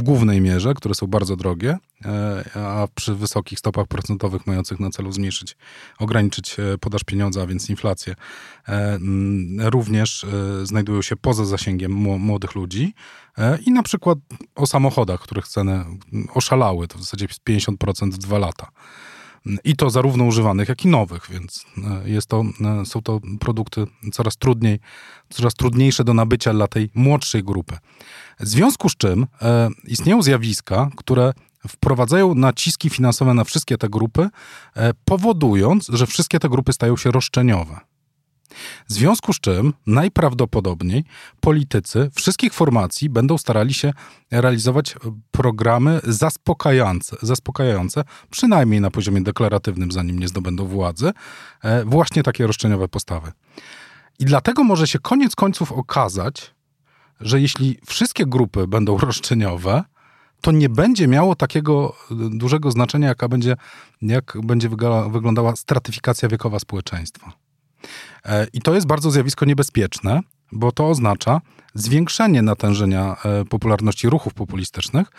w 0.01 0.03
głównej 0.03 0.41
mierze, 0.41 0.75
które 0.75 0.95
są 0.95 1.07
bardzo 1.07 1.37
drogie, 1.37 1.79
e, 2.05 2.45
a 2.55 2.89
przy 2.95 3.15
wysokich 3.15 3.59
stopach 3.59 3.87
procentowych 3.87 4.47
mających 4.47 4.81
na 4.81 4.91
celu 4.91 5.13
zmniejszyć, 5.13 5.57
ograniczyć 5.99 6.57
e, 6.59 6.79
podaż 6.79 7.05
pieniądza, 7.05 7.43
a 7.43 7.47
więc 7.47 7.71
inflację, 7.71 8.15
e, 8.69 8.99
również 9.59 10.27
znajdują 10.63 11.03
się 11.03 11.17
poza 11.17 11.45
zasięgiem 11.45 11.93
młodych 11.93 12.55
ludzi. 12.55 12.95
I 13.67 13.71
na 13.73 13.83
przykład 13.83 14.19
o 14.55 14.67
samochodach, 14.67 15.21
których 15.21 15.49
ceny 15.49 15.85
oszalały, 16.35 16.89
to 16.89 16.99
w 16.99 17.01
zasadzie 17.01 17.27
50% 17.49 18.11
w 18.11 18.19
dwa 18.19 18.39
lata. 18.39 18.71
I 19.64 19.76
to 19.76 19.90
zarówno 19.90 20.24
używanych, 20.24 20.68
jak 20.68 20.85
i 20.85 20.88
nowych, 20.88 21.26
więc 21.31 21.66
jest 22.05 22.26
to, 22.26 22.44
są 22.85 23.03
to 23.03 23.20
produkty 23.40 23.87
coraz 24.12 24.37
trudniej, 24.37 24.79
coraz 25.31 25.55
trudniejsze 25.55 26.05
do 26.05 26.14
nabycia 26.14 26.53
dla 26.53 26.68
tej 26.68 26.90
młodszej 26.94 27.44
grupy. 27.44 27.79
W 28.40 28.48
związku 28.48 28.88
z 28.88 28.96
czym 28.96 29.26
e, 29.42 29.68
istnieją 29.87 30.22
zjawiska, 30.22 30.90
które 30.96 31.33
wprowadzają 31.68 32.35
naciski 32.35 32.90
finansowe 32.90 33.35
na 33.35 33.44
wszystkie 33.44 33.79
te 33.79 33.88
grupy, 33.88 34.29
e, 34.76 34.94
powodując, 35.05 35.87
że 35.88 36.07
wszystkie 36.07 36.38
te 36.38 36.48
grupy 36.48 36.72
stają 36.72 36.96
się 36.96 37.11
roszczeniowe. 37.11 37.81
W 38.89 38.93
związku 38.93 39.33
z 39.33 39.41
czym 39.41 39.73
najprawdopodobniej 39.87 41.05
politycy 41.41 42.11
wszystkich 42.15 42.55
formacji 42.55 43.11
będą 43.11 43.39
starali 43.39 43.75
się 43.75 43.93
realizować 44.31 44.97
programy 45.31 46.01
zaspokajające, 46.05 47.17
zaspokajające 47.23 48.05
przynajmniej 48.31 48.81
na 48.81 48.91
poziomie 48.91 49.21
deklaratywnym, 49.21 49.93
zanim 49.93 50.19
nie 50.19 50.29
zdobędą 50.29 50.67
władzy, 50.67 51.13
e, 51.63 51.85
właśnie 51.85 52.23
takie 52.23 52.47
roszczeniowe 52.47 52.89
postawy. 52.89 53.33
I 54.19 54.25
dlatego 54.25 54.65
może 54.65 54.87
się 54.87 54.99
koniec 54.99 55.37
końców 55.37 55.73
okazać, 55.73 56.55
że 57.21 57.41
jeśli 57.41 57.79
wszystkie 57.87 58.27
grupy 58.27 58.67
będą 58.67 58.99
roszczeniowe, 59.09 59.85
to 60.41 60.53
nie 60.53 60.69
będzie 60.69 61.09
miało 61.09 61.35
takiego 61.35 61.97
dużego 62.31 62.71
znaczenia, 62.71 63.09
jaka 63.09 63.29
będzie, 63.29 63.57
jak 64.03 64.37
będzie 64.45 64.69
wyglądała 65.11 65.57
stratyfikacja 65.57 66.29
wiekowa 66.29 66.59
społeczeństwa. 66.59 67.33
E, 68.24 68.46
I 68.52 68.61
to 68.61 68.74
jest 68.74 68.87
bardzo 68.87 69.11
zjawisko 69.11 69.44
niebezpieczne, 69.44 70.20
bo 70.52 70.72
to 70.72 70.88
oznacza 70.88 71.40
zwiększenie 71.74 72.42
natężenia 72.42 73.16
e, 73.24 73.44
popularności 73.44 74.11
ruchów 74.11 74.35
populistycznych, 74.35 75.11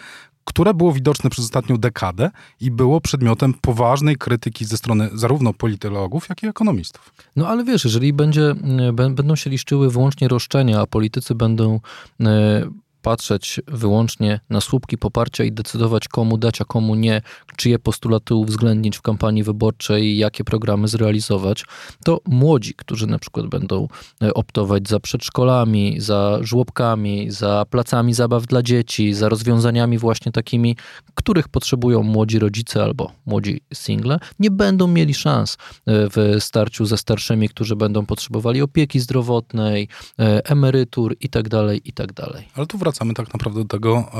które 0.45 0.73
było 0.73 0.93
widoczne 0.93 1.29
przez 1.29 1.45
ostatnią 1.45 1.77
dekadę 1.77 2.31
i 2.59 2.71
było 2.71 3.01
przedmiotem 3.01 3.53
poważnej 3.53 4.15
krytyki 4.15 4.65
ze 4.65 4.77
strony 4.77 5.09
zarówno 5.13 5.53
politologów, 5.53 6.29
jak 6.29 6.43
i 6.43 6.47
ekonomistów. 6.47 7.13
No 7.35 7.47
ale 7.47 7.63
wiesz, 7.63 7.83
jeżeli 7.83 8.13
będzie, 8.13 8.55
będą 8.93 9.35
się 9.35 9.49
liszczyły 9.49 9.91
wyłącznie 9.91 10.27
roszczenia, 10.27 10.81
a 10.81 10.87
politycy 10.87 11.35
będą 11.35 11.79
e, 12.19 12.69
patrzeć 13.01 13.61
wyłącznie 13.67 14.39
na 14.49 14.61
słupki 14.61 14.97
poparcia 14.97 15.43
i 15.43 15.51
decydować, 15.51 16.07
komu 16.07 16.37
dać, 16.37 16.61
a 16.61 16.65
komu 16.65 16.95
nie, 16.95 17.21
czyje 17.57 17.79
postulaty 17.79 18.35
uwzględnić 18.35 18.97
w 18.97 19.01
kampanii 19.01 19.43
wyborczej, 19.43 20.17
jakie 20.17 20.43
programy 20.43 20.87
zrealizować, 20.87 21.65
to 22.05 22.19
młodzi, 22.25 22.73
którzy 22.73 23.07
na 23.07 23.19
przykład 23.19 23.47
będą 23.47 23.87
e, 24.23 24.33
optować 24.33 24.89
za 24.89 24.99
przedszkolami, 24.99 25.99
za 25.99 26.39
żłobkami, 26.41 27.31
za 27.31 27.65
placami 27.69 28.13
zabaw 28.13 28.45
dla 28.45 28.63
dzieci, 28.63 29.13
za 29.13 29.29
rozwiązaniami 29.29 29.97
właśnie 29.97 30.31
takimi, 30.31 30.75
których 31.15 31.47
potrzebują 31.47 32.03
młodzi 32.03 32.39
rodzice 32.39 32.83
albo 32.83 33.11
młodzi 33.25 33.61
single, 33.73 34.19
nie 34.39 34.51
będą 34.51 34.87
mieli 34.87 35.13
szans 35.13 35.53
e, 35.53 35.57
w 35.85 36.35
starciu 36.39 36.85
ze 36.85 36.97
starszymi, 36.97 37.49
którzy 37.49 37.75
będą 37.75 38.05
potrzebowali 38.05 38.61
opieki 38.61 38.99
zdrowotnej, 38.99 39.87
e, 40.19 40.45
emerytur 40.45 41.15
itd., 41.19 41.49
tak 41.49 41.85
itd. 41.85 42.13
Tak 42.13 42.43
Ale 42.55 42.65
tu 42.65 42.77
wracamy 42.77 42.90
tak 42.93 43.33
naprawdę 43.33 43.59
do 43.59 43.67
tego, 43.67 44.11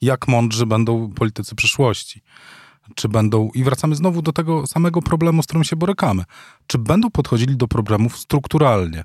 jak 0.00 0.28
mądrzy 0.28 0.66
będą 0.66 1.10
politycy 1.10 1.54
przyszłości 1.54 2.22
czy 2.94 3.08
będą, 3.08 3.50
i 3.54 3.64
wracamy 3.64 3.96
znowu 3.96 4.22
do 4.22 4.32
tego 4.32 4.66
samego 4.66 5.02
problemu, 5.02 5.42
z 5.42 5.46
którym 5.46 5.64
się 5.64 5.76
borykamy, 5.76 6.24
czy 6.66 6.78
będą 6.78 7.10
podchodzili 7.10 7.56
do 7.56 7.68
problemów 7.68 8.18
strukturalnie. 8.18 9.04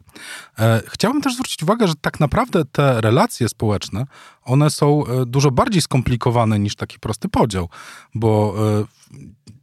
E, 0.60 0.81
chciałbym 0.88 1.21
też 1.21 1.34
zwrócić 1.34 1.63
uwagę, 1.63 1.88
że 1.88 1.93
tak 2.01 2.19
naprawdę 2.19 2.65
te 2.65 3.01
relacje 3.01 3.49
społeczne, 3.49 4.05
one 4.43 4.69
są 4.69 5.05
e, 5.05 5.25
dużo 5.25 5.51
bardziej 5.51 5.81
skomplikowane 5.81 6.60
niż 6.60 6.75
taki 6.75 6.99
prosty 6.99 7.29
podział, 7.29 7.69
bo 8.15 8.55
e, 8.81 8.86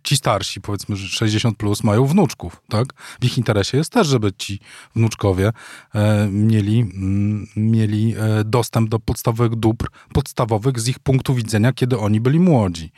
ci 0.08 0.16
starsi, 0.16 0.60
powiedzmy, 0.60 0.96
że 0.96 1.08
60 1.08 1.56
plus, 1.56 1.84
mają 1.84 2.06
wnuczków, 2.06 2.62
tak? 2.68 2.86
W 3.20 3.24
ich 3.24 3.38
interesie 3.38 3.78
jest 3.78 3.92
też, 3.92 4.06
żeby 4.06 4.32
ci 4.38 4.60
wnuczkowie 4.96 5.52
e, 5.94 6.28
mieli, 6.30 6.80
m, 6.80 6.88
mm, 6.94 7.46
mieli 7.56 8.14
e, 8.18 8.44
dostęp 8.44 8.88
do 8.88 8.98
podstawowych 8.98 9.56
dóbr, 9.56 9.88
podstawowych 10.12 10.80
z 10.80 10.88
ich 10.88 10.98
punktu 10.98 11.34
widzenia, 11.34 11.72
kiedy 11.72 11.98
oni 11.98 12.20
byli 12.20 12.40
młodzi. 12.40 12.92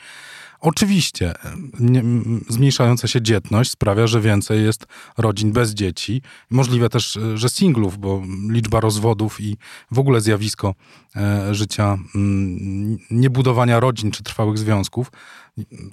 Oczywiście 0.60 1.34
nie, 1.80 2.02
zmniejszająca 2.48 3.08
się 3.08 3.22
dzietność 3.22 3.70
sprawia, 3.70 4.06
że 4.06 4.20
więcej 4.20 4.64
jest 4.64 4.86
rodzin 5.18 5.52
bez 5.52 5.74
dzieci. 5.74 6.22
Możliwe 6.50 6.88
też, 6.88 7.18
że 7.34 7.48
singlów, 7.48 7.98
bo 7.98 8.22
liczba 8.48 8.80
rozwodów 8.80 9.40
i 9.40 9.56
w 9.90 9.98
ogóle 9.98 10.20
zjawisko 10.20 10.74
e, 11.16 11.54
życia, 11.54 11.98
m, 12.14 12.98
niebudowania 13.10 13.80
rodzin 13.80 14.10
czy 14.10 14.22
trwałych 14.22 14.58
związków 14.58 15.10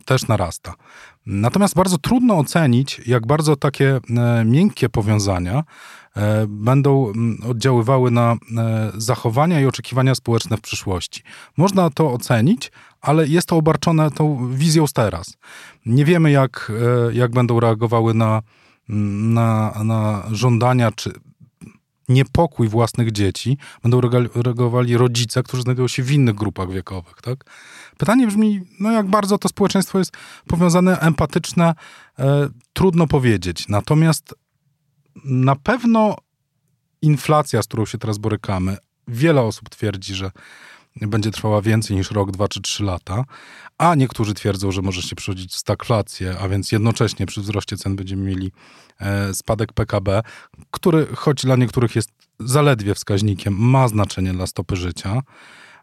też 0.05 0.27
narasta. 0.27 0.73
Natomiast 1.25 1.75
bardzo 1.75 1.97
trudno 1.97 2.37
ocenić, 2.37 3.01
jak 3.05 3.27
bardzo 3.27 3.55
takie 3.55 3.99
e, 4.17 4.45
miękkie 4.45 4.89
powiązania 4.89 5.57
e, 5.59 5.63
będą 6.47 7.11
oddziaływały 7.49 8.11
na 8.11 8.35
zachowania 8.97 9.61
i 9.61 9.65
oczekiwania 9.65 10.15
społeczne 10.15 10.57
w 10.57 10.61
przyszłości. 10.61 11.23
Można 11.57 11.89
to 11.89 12.13
ocenić, 12.13 12.71
ale 13.01 13.27
jest 13.27 13.47
to 13.47 13.55
obarczone 13.55 14.11
tą 14.11 14.49
wizją 14.53 14.87
z 14.87 14.93
teraz. 14.93 15.37
Nie 15.85 16.05
wiemy, 16.05 16.31
jak, 16.31 16.71
jak 17.13 17.31
będą 17.31 17.59
reagowały 17.59 18.13
na, 18.13 18.41
na, 18.89 19.73
na 19.83 20.23
żądania 20.31 20.91
czy 20.91 21.11
niepokój 22.09 22.67
własnych 22.67 23.11
dzieci 23.11 23.57
będą 23.83 24.01
reagowali 24.35 24.97
rodzice, 24.97 25.43
którzy 25.43 25.63
znajdują 25.63 25.87
się 25.87 26.03
w 26.03 26.11
innych 26.11 26.35
grupach 26.35 26.71
wiekowych. 26.71 27.21
Tak? 27.21 27.45
Pytanie 27.97 28.27
brzmi, 28.27 28.61
no 28.79 28.91
jak 28.91 29.07
bardzo 29.07 29.37
to 29.37 29.49
społeczeństwo 29.49 29.99
jest 29.99 30.17
powiązane, 30.47 30.99
empatyczne, 30.99 31.73
e, 32.19 32.49
trudno 32.73 33.07
powiedzieć. 33.07 33.67
Natomiast 33.67 34.35
na 35.25 35.55
pewno 35.55 36.15
inflacja, 37.01 37.61
z 37.61 37.67
którą 37.67 37.85
się 37.85 37.97
teraz 37.97 38.17
borykamy, 38.17 38.77
wiele 39.07 39.41
osób 39.41 39.69
twierdzi, 39.69 40.15
że 40.15 40.31
będzie 41.01 41.31
trwała 41.31 41.61
więcej 41.61 41.97
niż 41.97 42.11
rok, 42.11 42.31
dwa 42.31 42.47
czy 42.47 42.61
trzy 42.61 42.83
lata, 42.83 43.23
a 43.77 43.95
niektórzy 43.95 44.33
twierdzą, 44.33 44.71
że 44.71 44.81
może 44.81 45.01
się 45.01 45.15
przechodzić 45.15 45.51
w 45.51 45.57
stagflację, 45.57 46.35
a 46.39 46.49
więc 46.49 46.71
jednocześnie 46.71 47.25
przy 47.25 47.41
wzroście 47.41 47.77
cen 47.77 47.95
będziemy 47.95 48.23
mieli 48.23 48.51
e, 48.99 49.33
spadek 49.33 49.73
PKB, 49.73 50.21
który 50.71 51.07
choć 51.15 51.41
dla 51.41 51.55
niektórych 51.55 51.95
jest 51.95 52.09
zaledwie 52.39 52.95
wskaźnikiem, 52.95 53.55
ma 53.59 53.87
znaczenie 53.87 54.33
dla 54.33 54.47
stopy 54.47 54.75
życia, 54.75 55.21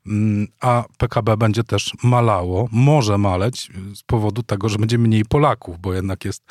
mm, 0.06 0.46
a 0.60 0.84
PKB 0.98 1.36
będzie 1.36 1.64
też 1.64 1.92
malało, 2.02 2.68
może 2.72 3.18
maleć 3.18 3.70
z 3.94 4.02
powodu 4.02 4.42
tego, 4.42 4.68
że 4.68 4.78
będzie 4.78 4.98
mniej 4.98 5.24
Polaków, 5.24 5.78
bo 5.78 5.94
jednak 5.94 6.24
jest, 6.24 6.42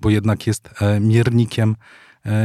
bo 0.00 0.10
jednak 0.10 0.46
jest 0.46 0.70
e, 0.82 1.00
miernikiem 1.00 1.76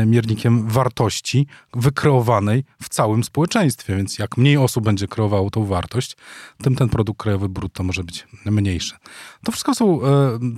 miernikiem 0.06 0.68
wartości 0.68 1.48
wykreowanej 1.74 2.64
w 2.82 2.90
całym 2.90 3.24
społeczeństwie. 3.24 3.96
Więc 3.96 4.20
jak 4.20 4.38
mniej 4.38 4.58
osób 4.58 4.84
będzie 4.84 5.08
kreowało 5.08 5.50
tą 5.50 5.66
wartość, 5.66 6.18
tym 6.64 6.76
ten 6.76 6.90
produkt 6.90 7.20
krajowy 7.20 7.50
brutto 7.50 7.84
może 7.84 8.04
być 8.04 8.28
mniejszy. 8.46 8.96
To 9.44 9.52
wszystko 9.52 9.76
są 9.76 10.02
e, 10.02 10.08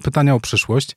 pytania 0.04 0.36
o 0.36 0.40
przyszłość 0.40 0.96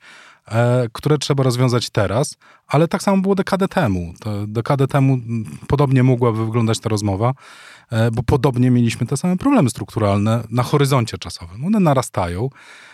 e, 0.48 0.86
które 0.92 1.18
trzeba 1.18 1.42
rozwiązać 1.42 1.90
teraz, 1.90 2.36
ale 2.66 2.88
tak 2.88 3.02
samo 3.02 3.22
było 3.22 3.34
dekadę 3.34 3.68
temu. 3.68 4.14
dekadę 4.46 4.86
temu 4.86 5.18
podobnie 5.66 6.02
mogłaby 6.02 6.46
wyglądać 6.46 6.80
ta 6.80 6.88
rozmowa, 6.88 7.34
bo 8.12 8.22
podobnie 8.22 8.70
mieliśmy 8.70 9.06
te 9.06 9.16
same 9.16 9.36
problemy 9.36 9.70
strukturalne 9.70 10.44
na 10.50 10.62
horyzoncie 10.62 11.18
czasowym. 11.18 11.64
One 11.64 11.80
narastają. 11.80 12.50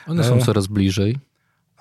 One 0.06 0.24
są 0.24 0.40
coraz 0.40 0.66
bliżej 0.66 1.18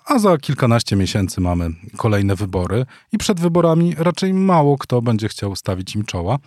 a 0.07 0.19
za 0.19 0.37
kilkanaście 0.37 0.95
miesięcy 0.95 1.41
mamy 1.41 1.69
kolejne 1.97 2.35
wybory 2.35 2.85
i 3.11 3.17
przed 3.17 3.39
wyborami 3.39 3.95
raczej 3.97 4.33
mało 4.33 4.77
kto 4.77 5.01
będzie 5.01 5.27
chciał 5.27 5.55
stawić 5.55 5.95
im 5.95 6.05
czoła. 6.05 6.37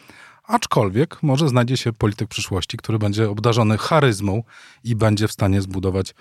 Aczkolwiek 0.44 1.23
może 1.23 1.49
znajdzie 1.49 1.77
się 1.77 1.92
polityk 1.92 2.29
przyszłości, 2.29 2.77
który 2.77 2.99
będzie 2.99 3.31
obdarzony 3.31 3.79
charyzmą 3.79 4.42
i 4.85 4.96
będzie 4.96 5.29
w 5.29 5.33
stanie 5.33 5.61
zbudować 5.61 6.14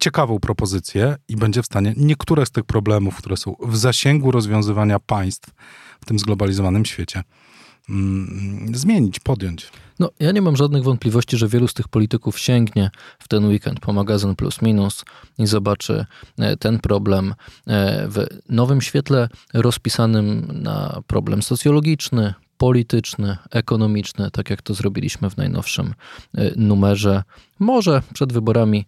ciekawą 0.00 0.38
propozycję 0.38 1.16
i 1.28 1.36
będzie 1.36 1.62
w 1.62 1.66
stanie 1.66 1.94
niektóre 1.96 2.46
z 2.46 2.50
tych 2.50 2.64
problemów, 2.64 3.16
które 3.16 3.36
są 3.36 3.56
w 3.60 3.76
zasięgu 3.76 4.30
rozwiązywania 4.30 4.98
państw 4.98 5.50
w 6.00 6.04
tym 6.04 6.18
zglobalizowanym 6.18 6.84
świecie, 6.84 7.22
mm, 7.90 8.74
zmienić, 8.74 9.20
podjąć. 9.20 9.70
No, 9.98 10.10
ja 10.20 10.32
nie 10.32 10.42
mam 10.42 10.56
żadnych 10.56 10.82
wątpliwości, 10.82 11.36
że 11.36 11.48
wielu 11.48 11.68
z 11.68 11.74
tych 11.74 11.88
polityków 11.88 12.38
sięgnie 12.38 12.90
w 13.18 13.28
ten 13.28 13.44
weekend 13.44 13.80
po 13.80 13.92
magazyn 13.92 14.36
Plus 14.36 14.62
Minus 14.62 15.04
i 15.38 15.46
zobaczy 15.46 16.06
e, 16.38 16.56
ten 16.56 16.78
problem 16.78 17.34
e, 17.66 18.08
w 18.08 18.26
nowym 18.48 18.80
świetle 18.80 19.28
rozpisanym 19.54 20.46
na 20.62 21.02
problem 21.06 21.42
socjologiczny, 21.42 22.34
polityczny, 22.58 23.36
ekonomiczny, 23.50 24.30
tak 24.30 24.50
jak 24.50 24.62
to 24.62 24.74
zrobiliśmy 24.74 25.30
w 25.30 25.36
najnowszym 25.36 25.94
e, 26.34 26.50
numerze. 26.56 27.22
Może 27.58 28.02
przed 28.14 28.32
wyborami 28.32 28.86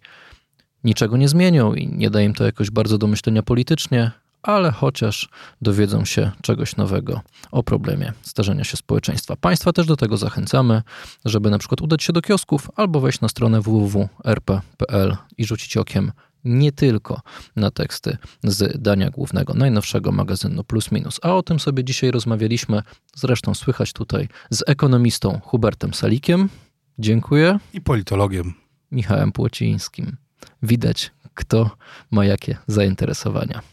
niczego 0.83 1.17
nie 1.17 1.29
zmienią 1.29 1.73
i 1.73 1.87
nie 1.87 2.09
da 2.09 2.21
im 2.21 2.33
to 2.33 2.45
jakoś 2.45 2.71
bardzo 2.71 2.97
do 2.97 3.07
myślenia 3.07 3.43
politycznie, 3.43 4.11
ale 4.43 4.71
chociaż 4.71 5.29
dowiedzą 5.61 6.05
się 6.05 6.31
czegoś 6.41 6.75
nowego 6.75 7.21
o 7.51 7.63
problemie 7.63 8.13
starzenia 8.21 8.63
się 8.63 8.77
społeczeństwa. 8.77 9.35
Państwa 9.35 9.73
też 9.73 9.85
do 9.85 9.97
tego 9.97 10.17
zachęcamy, 10.17 10.81
żeby 11.25 11.49
na 11.49 11.59
przykład 11.59 11.81
udać 11.81 12.03
się 12.03 12.13
do 12.13 12.21
kiosków 12.21 12.69
albo 12.75 12.99
wejść 12.99 13.21
na 13.21 13.29
stronę 13.29 13.61
www.rp.pl 13.61 15.17
i 15.37 15.45
rzucić 15.45 15.77
okiem 15.77 16.11
nie 16.45 16.71
tylko 16.71 17.21
na 17.55 17.71
teksty 17.71 18.17
z 18.43 18.81
dania 18.81 19.09
głównego, 19.09 19.53
najnowszego 19.53 20.11
magazynu 20.11 20.63
Plus 20.63 20.91
Minus. 20.91 21.19
A 21.21 21.35
o 21.35 21.43
tym 21.43 21.59
sobie 21.59 21.83
dzisiaj 21.83 22.11
rozmawialiśmy, 22.11 22.83
zresztą 23.15 23.53
słychać 23.53 23.93
tutaj 23.93 24.27
z 24.49 24.63
ekonomistą 24.67 25.39
Hubertem 25.43 25.93
Salikiem. 25.93 26.49
Dziękuję. 26.99 27.59
I 27.73 27.81
politologiem. 27.81 28.53
Michałem 28.91 29.31
Płocińskim. 29.31 30.17
Widać, 30.63 31.11
kto 31.33 31.71
ma 32.11 32.25
jakie 32.25 32.57
zainteresowania. 32.67 33.72